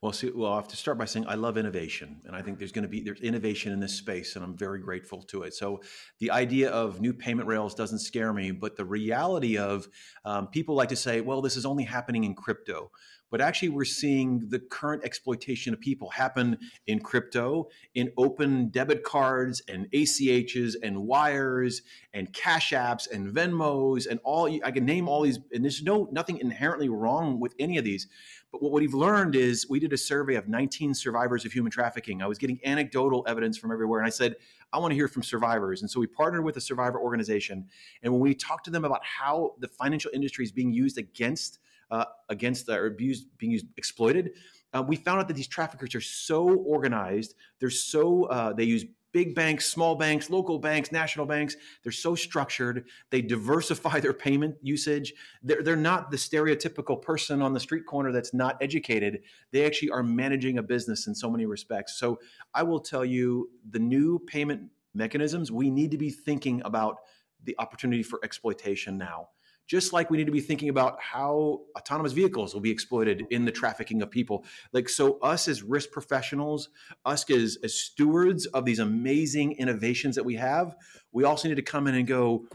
Well, 0.00 0.12
see, 0.12 0.30
well, 0.34 0.52
I 0.52 0.56
have 0.56 0.68
to 0.68 0.76
start 0.76 0.98
by 0.98 1.04
saying 1.04 1.26
I 1.28 1.34
love 1.34 1.58
innovation, 1.58 2.20
and 2.24 2.34
I 2.34 2.42
think 2.42 2.58
there's 2.58 2.72
going 2.72 2.82
to 2.82 2.88
be 2.88 3.00
there's 3.00 3.20
innovation 3.20 3.72
in 3.72 3.80
this 3.80 3.94
space, 3.94 4.36
and 4.36 4.44
I'm 4.44 4.56
very 4.56 4.80
grateful 4.80 5.22
to 5.24 5.42
it. 5.42 5.54
So, 5.54 5.82
the 6.18 6.30
idea 6.30 6.70
of 6.70 7.00
new 7.00 7.12
payment 7.12 7.48
rails 7.48 7.74
doesn't 7.74 7.98
scare 8.00 8.32
me, 8.32 8.50
but 8.50 8.76
the 8.76 8.84
reality 8.84 9.58
of 9.58 9.88
um, 10.24 10.48
people 10.48 10.74
like 10.74 10.88
to 10.90 10.96
say, 10.96 11.20
well, 11.20 11.42
this 11.42 11.56
is 11.56 11.66
only 11.66 11.84
happening 11.84 12.24
in 12.24 12.34
crypto 12.34 12.90
but 13.30 13.40
actually 13.40 13.68
we're 13.68 13.84
seeing 13.84 14.48
the 14.48 14.58
current 14.58 15.04
exploitation 15.04 15.72
of 15.72 15.80
people 15.80 16.10
happen 16.10 16.58
in 16.86 16.98
crypto, 16.98 17.68
in 17.94 18.12
open 18.16 18.68
debit 18.68 19.04
cards 19.04 19.62
and 19.68 19.90
ACHs 19.92 20.74
and 20.82 21.06
wires 21.06 21.82
and 22.12 22.32
cash 22.32 22.72
apps 22.72 23.10
and 23.10 23.32
Venmos 23.32 24.06
and 24.06 24.20
all 24.24 24.50
I 24.64 24.70
can 24.70 24.84
name 24.84 25.08
all 25.08 25.22
these 25.22 25.38
and 25.52 25.64
there's 25.64 25.82
no 25.82 26.08
nothing 26.12 26.38
inherently 26.38 26.88
wrong 26.88 27.40
with 27.40 27.54
any 27.58 27.78
of 27.78 27.84
these. 27.84 28.08
But 28.52 28.62
what 28.62 28.72
we've 28.72 28.94
learned 28.94 29.36
is 29.36 29.68
we 29.70 29.78
did 29.78 29.92
a 29.92 29.98
survey 29.98 30.34
of 30.34 30.48
19 30.48 30.92
survivors 30.94 31.44
of 31.44 31.52
human 31.52 31.70
trafficking. 31.70 32.20
I 32.20 32.26
was 32.26 32.36
getting 32.36 32.58
anecdotal 32.64 33.24
evidence 33.28 33.56
from 33.56 33.70
everywhere 33.70 34.00
and 34.00 34.06
I 34.06 34.10
said, 34.10 34.34
I 34.72 34.78
want 34.78 34.90
to 34.90 34.96
hear 34.96 35.06
from 35.06 35.22
survivors. 35.22 35.82
And 35.82 35.90
so 35.90 36.00
we 36.00 36.08
partnered 36.08 36.44
with 36.44 36.56
a 36.56 36.60
survivor 36.60 36.98
organization. 37.00 37.68
And 38.02 38.12
when 38.12 38.20
we 38.20 38.34
talked 38.34 38.64
to 38.64 38.70
them 38.70 38.84
about 38.84 39.04
how 39.04 39.54
the 39.60 39.68
financial 39.68 40.10
industry 40.12 40.44
is 40.44 40.50
being 40.50 40.72
used 40.72 40.98
against 40.98 41.60
uh, 41.90 42.04
against 42.28 42.68
or 42.68 42.86
abused, 42.86 43.26
being 43.38 43.52
used, 43.52 43.66
exploited. 43.76 44.32
Uh, 44.72 44.82
we 44.86 44.96
found 44.96 45.20
out 45.20 45.28
that 45.28 45.34
these 45.34 45.48
traffickers 45.48 45.94
are 45.94 46.00
so 46.00 46.48
organized. 46.48 47.34
They're 47.58 47.70
so 47.70 48.24
uh, 48.24 48.52
they 48.52 48.64
use 48.64 48.84
big 49.12 49.34
banks, 49.34 49.66
small 49.66 49.96
banks, 49.96 50.30
local 50.30 50.58
banks, 50.58 50.92
national 50.92 51.26
banks. 51.26 51.56
They're 51.82 51.92
so 51.92 52.14
structured. 52.14 52.86
They 53.10 53.22
diversify 53.22 54.00
their 54.00 54.12
payment 54.12 54.56
usage. 54.62 55.14
They're, 55.42 55.62
they're 55.62 55.76
not 55.76 56.10
the 56.10 56.16
stereotypical 56.16 57.00
person 57.00 57.42
on 57.42 57.52
the 57.52 57.60
street 57.60 57.86
corner 57.86 58.12
that's 58.12 58.32
not 58.32 58.56
educated. 58.60 59.22
They 59.50 59.66
actually 59.66 59.90
are 59.90 60.02
managing 60.02 60.58
a 60.58 60.62
business 60.62 61.06
in 61.06 61.14
so 61.14 61.30
many 61.30 61.46
respects. 61.46 61.98
So 61.98 62.20
I 62.54 62.62
will 62.62 62.80
tell 62.80 63.04
you 63.04 63.50
the 63.68 63.80
new 63.80 64.18
payment 64.20 64.70
mechanisms, 64.94 65.50
we 65.50 65.70
need 65.70 65.90
to 65.90 65.98
be 65.98 66.10
thinking 66.10 66.62
about 66.64 66.98
the 67.44 67.56
opportunity 67.58 68.02
for 68.02 68.20
exploitation 68.22 68.98
now 68.98 69.28
just 69.70 69.92
like 69.92 70.10
we 70.10 70.16
need 70.16 70.26
to 70.26 70.32
be 70.32 70.40
thinking 70.40 70.68
about 70.68 71.00
how 71.00 71.60
autonomous 71.78 72.10
vehicles 72.10 72.52
will 72.52 72.60
be 72.60 72.72
exploited 72.72 73.24
in 73.30 73.44
the 73.44 73.52
trafficking 73.52 74.02
of 74.02 74.10
people. 74.10 74.44
Like 74.72 74.88
so 74.88 75.16
us 75.20 75.46
as 75.46 75.62
risk 75.62 75.92
professionals 75.92 76.70
us 77.06 77.30
as, 77.30 77.56
as 77.62 77.72
stewards 77.72 78.46
of 78.46 78.64
these 78.64 78.80
amazing 78.80 79.52
innovations 79.52 80.16
that 80.16 80.24
we 80.24 80.34
have 80.34 80.74
we 81.12 81.22
also 81.22 81.46
need 81.48 81.54
to 81.54 81.62
come 81.62 81.86
in 81.86 81.94
and 81.94 82.06
go 82.06 82.46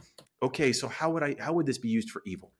okay 0.43 0.73
so 0.73 0.89
how 0.89 1.09
would 1.09 1.23
i 1.23 1.35
how 1.39 1.53
would 1.53 1.65
this 1.65 1.77
be 1.77 1.87
used 1.87 2.09
for 2.09 2.21
evil? 2.25 2.51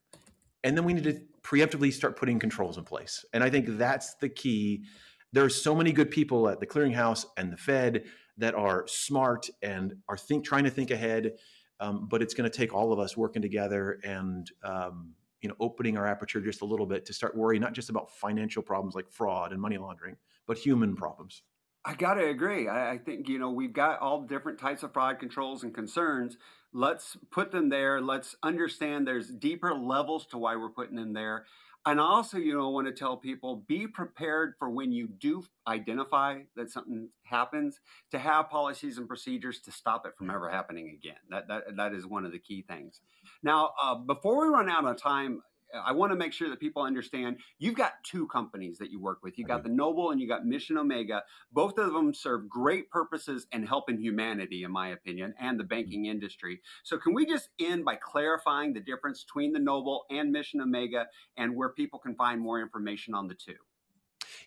And 0.63 0.77
then 0.77 0.85
we 0.85 0.93
need 0.93 1.03
to 1.03 1.19
preemptively 1.41 1.91
start 1.91 2.15
putting 2.15 2.39
controls 2.39 2.77
in 2.77 2.85
place. 2.85 3.25
And 3.33 3.43
i 3.43 3.49
think 3.49 3.77
that's 3.77 4.15
the 4.15 4.29
key. 4.29 4.85
There's 5.33 5.61
so 5.61 5.75
many 5.75 5.91
good 5.91 6.11
people 6.11 6.47
at 6.47 6.61
the 6.61 6.65
clearinghouse 6.65 7.25
and 7.35 7.51
the 7.51 7.57
fed 7.57 8.05
that 8.37 8.55
are 8.55 8.87
smart 8.87 9.49
and 9.61 9.95
are 10.07 10.17
think 10.17 10.45
trying 10.45 10.63
to 10.63 10.69
think 10.69 10.91
ahead 10.91 11.33
um, 11.79 12.07
but 12.09 12.21
it's 12.21 12.33
going 12.33 12.49
to 12.49 12.55
take 12.55 12.73
all 12.73 12.91
of 12.93 12.99
us 12.99 13.17
working 13.17 13.41
together 13.41 13.99
and 14.03 14.51
um, 14.63 15.13
you 15.41 15.49
know 15.49 15.55
opening 15.59 15.97
our 15.97 16.07
aperture 16.07 16.41
just 16.41 16.61
a 16.61 16.65
little 16.65 16.85
bit 16.85 17.05
to 17.05 17.13
start 17.13 17.35
worrying 17.35 17.61
not 17.61 17.73
just 17.73 17.89
about 17.89 18.11
financial 18.11 18.61
problems 18.61 18.95
like 18.95 19.09
fraud 19.09 19.51
and 19.51 19.61
money 19.61 19.77
laundering, 19.77 20.15
but 20.47 20.57
human 20.57 20.95
problems. 20.95 21.43
I 21.87 21.93
got 21.93 22.15
to 22.15 22.25
agree. 22.27 22.67
I, 22.67 22.93
I, 22.93 22.97
think, 22.97 23.29
you 23.29 23.37
know, 23.37 23.51
we've 23.51 23.71
got 23.71 23.99
all 23.99 24.23
different 24.23 24.59
types 24.59 24.81
of 24.81 24.91
fraud 24.91 25.19
controls 25.19 25.61
and 25.61 25.71
concerns. 25.71 26.35
Let's 26.73 27.15
put 27.29 27.51
them 27.51 27.69
there. 27.69 28.01
Let's 28.01 28.35
understand 28.41 29.07
there's 29.07 29.29
deeper 29.29 29.71
levels 29.75 30.25
to 30.27 30.39
why 30.39 30.55
we're 30.55 30.69
putting 30.69 30.95
them 30.95 31.13
there 31.13 31.45
and 31.85 31.99
also 31.99 32.37
you 32.37 32.53
know 32.53 32.69
want 32.69 32.87
to 32.87 32.93
tell 32.93 33.15
people 33.17 33.63
be 33.67 33.87
prepared 33.87 34.55
for 34.57 34.69
when 34.69 34.91
you 34.91 35.07
do 35.07 35.43
identify 35.67 36.39
that 36.55 36.71
something 36.71 37.09
happens 37.23 37.79
to 38.11 38.19
have 38.19 38.49
policies 38.49 38.97
and 38.97 39.07
procedures 39.07 39.59
to 39.59 39.71
stop 39.71 40.05
it 40.05 40.13
from 40.17 40.29
ever 40.29 40.49
happening 40.49 40.89
again. 40.89 41.17
That 41.29 41.47
that, 41.47 41.75
that 41.77 41.93
is 41.93 42.05
one 42.05 42.25
of 42.25 42.31
the 42.31 42.39
key 42.39 42.63
things. 42.67 43.01
Now 43.43 43.71
uh, 43.81 43.95
before 43.95 44.41
we 44.41 44.53
run 44.53 44.69
out 44.69 44.85
of 44.85 45.01
time 45.01 45.41
I 45.83 45.91
want 45.91 46.11
to 46.11 46.15
make 46.15 46.33
sure 46.33 46.49
that 46.49 46.59
people 46.59 46.83
understand 46.83 47.37
you've 47.59 47.75
got 47.75 48.03
two 48.03 48.27
companies 48.27 48.77
that 48.77 48.91
you 48.91 48.99
work 48.99 49.19
with. 49.23 49.37
You 49.37 49.45
got 49.45 49.63
the 49.63 49.69
Knoble 49.69 50.11
and 50.11 50.21
you 50.21 50.27
got 50.27 50.45
Mission 50.45 50.77
Omega. 50.77 51.23
Both 51.51 51.77
of 51.77 51.93
them 51.93 52.13
serve 52.13 52.49
great 52.49 52.89
purposes 52.89 53.47
in 53.51 53.65
helping 53.65 53.99
humanity, 53.99 54.63
in 54.63 54.71
my 54.71 54.89
opinion, 54.89 55.33
and 55.39 55.59
the 55.59 55.63
mm-hmm. 55.63 55.69
banking 55.69 56.05
industry. 56.05 56.61
So, 56.83 56.97
can 56.97 57.13
we 57.13 57.25
just 57.25 57.49
end 57.59 57.85
by 57.85 57.95
clarifying 57.95 58.73
the 58.73 58.79
difference 58.79 59.23
between 59.23 59.53
the 59.53 59.59
Knoble 59.59 60.01
and 60.09 60.31
Mission 60.31 60.61
Omega 60.61 61.07
and 61.37 61.55
where 61.55 61.69
people 61.69 61.99
can 61.99 62.15
find 62.15 62.41
more 62.41 62.61
information 62.61 63.13
on 63.13 63.27
the 63.27 63.35
two? 63.35 63.55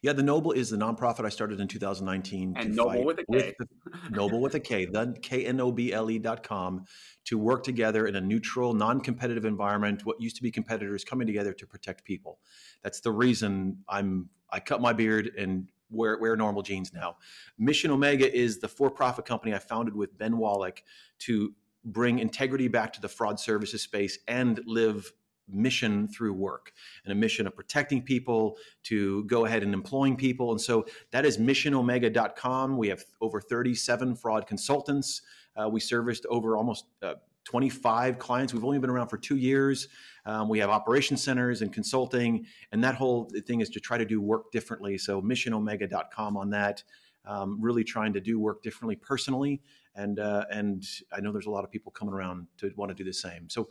Yeah, 0.02 0.12
the 0.12 0.22
Knoble 0.22 0.54
is 0.54 0.70
the 0.70 0.76
nonprofit 0.76 1.24
I 1.24 1.28
started 1.28 1.60
in 1.60 1.68
2019. 1.68 2.54
And 2.56 2.74
Knoble 2.74 3.04
with 3.04 3.18
a 3.18 3.24
K. 3.24 3.54
With 3.58 3.68
the, 3.68 3.98
Knoble 4.10 4.40
with 4.40 4.54
a 4.54 4.60
K, 4.60 4.86
the 4.86 5.16
K-N-O-B-L-E 5.20 6.18
dot 6.18 6.42
com 6.42 6.84
to 7.24 7.38
work 7.38 7.64
together 7.64 8.06
in 8.06 8.16
a 8.16 8.20
neutral, 8.20 8.74
non-competitive 8.74 9.44
environment, 9.44 10.04
what 10.04 10.20
used 10.20 10.36
to 10.36 10.42
be 10.42 10.50
competitors 10.50 11.04
coming 11.04 11.26
together 11.26 11.52
to 11.52 11.66
protect 11.66 12.04
people. 12.04 12.38
That's 12.82 13.00
the 13.00 13.12
reason 13.12 13.78
I'm 13.88 14.28
I 14.50 14.60
cut 14.60 14.80
my 14.80 14.92
beard 14.92 15.30
and 15.36 15.68
wear, 15.90 16.18
wear 16.18 16.36
normal 16.36 16.62
jeans 16.62 16.92
now. 16.92 17.16
Mission 17.58 17.90
Omega 17.90 18.34
is 18.34 18.60
the 18.60 18.68
for-profit 18.68 19.24
company 19.26 19.54
I 19.54 19.58
founded 19.58 19.94
with 19.94 20.16
Ben 20.16 20.38
Wallach 20.38 20.82
to 21.20 21.54
bring 21.84 22.18
integrity 22.18 22.68
back 22.68 22.92
to 22.94 23.00
the 23.00 23.08
fraud 23.08 23.38
services 23.38 23.82
space 23.82 24.18
and 24.26 24.60
live 24.66 25.12
mission 25.50 26.08
through 26.08 26.32
work 26.32 26.72
and 27.04 27.12
a 27.12 27.14
mission 27.14 27.46
of 27.46 27.54
protecting 27.54 28.02
people 28.02 28.56
to 28.84 29.24
go 29.24 29.44
ahead 29.44 29.62
and 29.62 29.74
employing 29.74 30.16
people. 30.16 30.50
And 30.50 30.60
so 30.60 30.86
that 31.10 31.24
is 31.24 31.38
missionomega.com 31.38 32.76
we 32.76 32.88
have 32.88 33.04
over 33.20 33.40
37 33.40 34.16
fraud 34.16 34.46
consultants. 34.46 35.22
Uh, 35.56 35.68
we 35.68 35.80
serviced 35.80 36.26
over 36.26 36.56
almost 36.56 36.86
uh, 37.02 37.14
25 37.44 38.18
clients. 38.18 38.52
We've 38.52 38.64
only 38.64 38.78
been 38.78 38.90
around 38.90 39.08
for 39.08 39.16
two 39.16 39.36
years. 39.36 39.88
Um, 40.26 40.48
we 40.48 40.58
have 40.58 40.68
operation 40.68 41.16
centers 41.16 41.62
and 41.62 41.72
consulting 41.72 42.46
and 42.72 42.84
that 42.84 42.94
whole 42.94 43.30
thing 43.46 43.60
is 43.60 43.70
to 43.70 43.80
try 43.80 43.96
to 43.96 44.04
do 44.04 44.20
work 44.20 44.52
differently. 44.52 44.98
So 44.98 45.22
missionomega.com 45.22 46.36
on 46.36 46.50
that. 46.50 46.82
Um, 47.24 47.58
really 47.60 47.84
trying 47.84 48.14
to 48.14 48.20
do 48.20 48.38
work 48.40 48.62
differently 48.62 48.96
personally. 48.96 49.60
And 49.94 50.18
uh, 50.18 50.44
and 50.50 50.84
I 51.12 51.20
know 51.20 51.32
there's 51.32 51.46
a 51.46 51.50
lot 51.50 51.64
of 51.64 51.70
people 51.70 51.92
coming 51.92 52.14
around 52.14 52.46
to 52.58 52.70
want 52.76 52.90
to 52.90 52.94
do 52.94 53.04
the 53.04 53.12
same. 53.12 53.50
So 53.50 53.68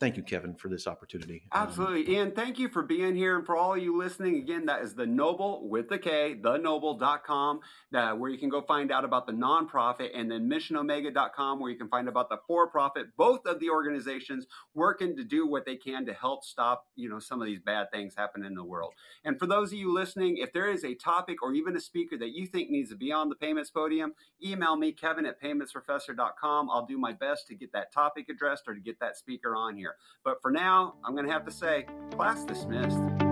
thank 0.00 0.16
you, 0.16 0.22
Kevin, 0.22 0.54
for 0.54 0.68
this 0.68 0.86
opportunity. 0.86 1.42
Um, 1.52 1.68
Absolutely. 1.68 2.06
Um, 2.06 2.12
Ian, 2.12 2.32
thank 2.32 2.58
you 2.58 2.70
for 2.70 2.82
being 2.82 3.14
here. 3.14 3.36
And 3.36 3.44
for 3.44 3.54
all 3.54 3.74
of 3.74 3.82
you 3.82 3.96
listening, 3.96 4.36
again, 4.36 4.66
that 4.66 4.80
is 4.80 4.94
the 4.94 5.04
Knoble 5.04 5.68
with 5.68 5.88
the 5.88 5.98
K, 5.98 6.36
theknoble.com, 6.40 7.60
uh, 7.94 8.12
where 8.12 8.30
you 8.30 8.38
can 8.38 8.48
go 8.48 8.62
find 8.62 8.90
out 8.90 9.04
about 9.04 9.26
the 9.26 9.32
nonprofit, 9.32 10.10
and 10.14 10.30
then 10.30 10.48
missionomega.com, 10.48 11.60
where 11.60 11.70
you 11.70 11.76
can 11.76 11.88
find 11.88 12.08
about 12.08 12.30
the 12.30 12.38
for 12.46 12.68
profit. 12.68 13.08
Both 13.16 13.46
of 13.46 13.60
the 13.60 13.68
organizations 13.68 14.46
working 14.74 15.16
to 15.16 15.24
do 15.24 15.46
what 15.46 15.66
they 15.66 15.76
can 15.76 16.06
to 16.06 16.14
help 16.14 16.44
stop, 16.44 16.86
you 16.96 17.08
know, 17.08 17.18
some 17.18 17.42
of 17.42 17.46
these 17.46 17.60
bad 17.60 17.90
things 17.92 18.14
happening 18.16 18.46
in 18.46 18.54
the 18.54 18.64
world. 18.64 18.94
And 19.24 19.38
for 19.38 19.46
those 19.46 19.70
of 19.70 19.78
you 19.78 19.92
listening, 19.92 20.38
if 20.38 20.52
there 20.54 20.70
is 20.70 20.82
a 20.82 20.94
topic 20.94 21.42
or 21.42 21.52
even 21.52 21.76
a 21.76 21.80
speaker 21.80 22.16
that 22.16 22.30
you 22.30 22.46
think 22.46 22.70
needs 22.70 22.88
to 22.88 22.96
be 22.96 23.12
on 23.12 23.28
the 23.28 23.34
payments 23.34 23.70
podium, 23.70 24.14
email 24.42 24.76
me, 24.76 24.92
Kevin 24.92 25.26
at 25.26 25.40
paymentsprofessor.com. 25.42 26.70
I'll 26.70 26.86
do 26.86 26.96
my 26.96 27.12
best 27.12 27.46
to 27.48 27.54
get 27.54 27.72
that 27.72 27.92
topic 27.92 28.28
addressed 28.30 28.64
or 28.66 28.74
to 28.74 28.80
get 28.80 28.98
that 29.00 29.18
speaker 29.18 29.54
on 29.54 29.76
here 29.76 29.89
But 30.24 30.40
for 30.42 30.50
now, 30.50 30.94
I'm 31.04 31.14
going 31.14 31.26
to 31.26 31.32
have 31.32 31.44
to 31.46 31.52
say, 31.52 31.86
class 32.12 32.44
dismissed. 32.44 33.29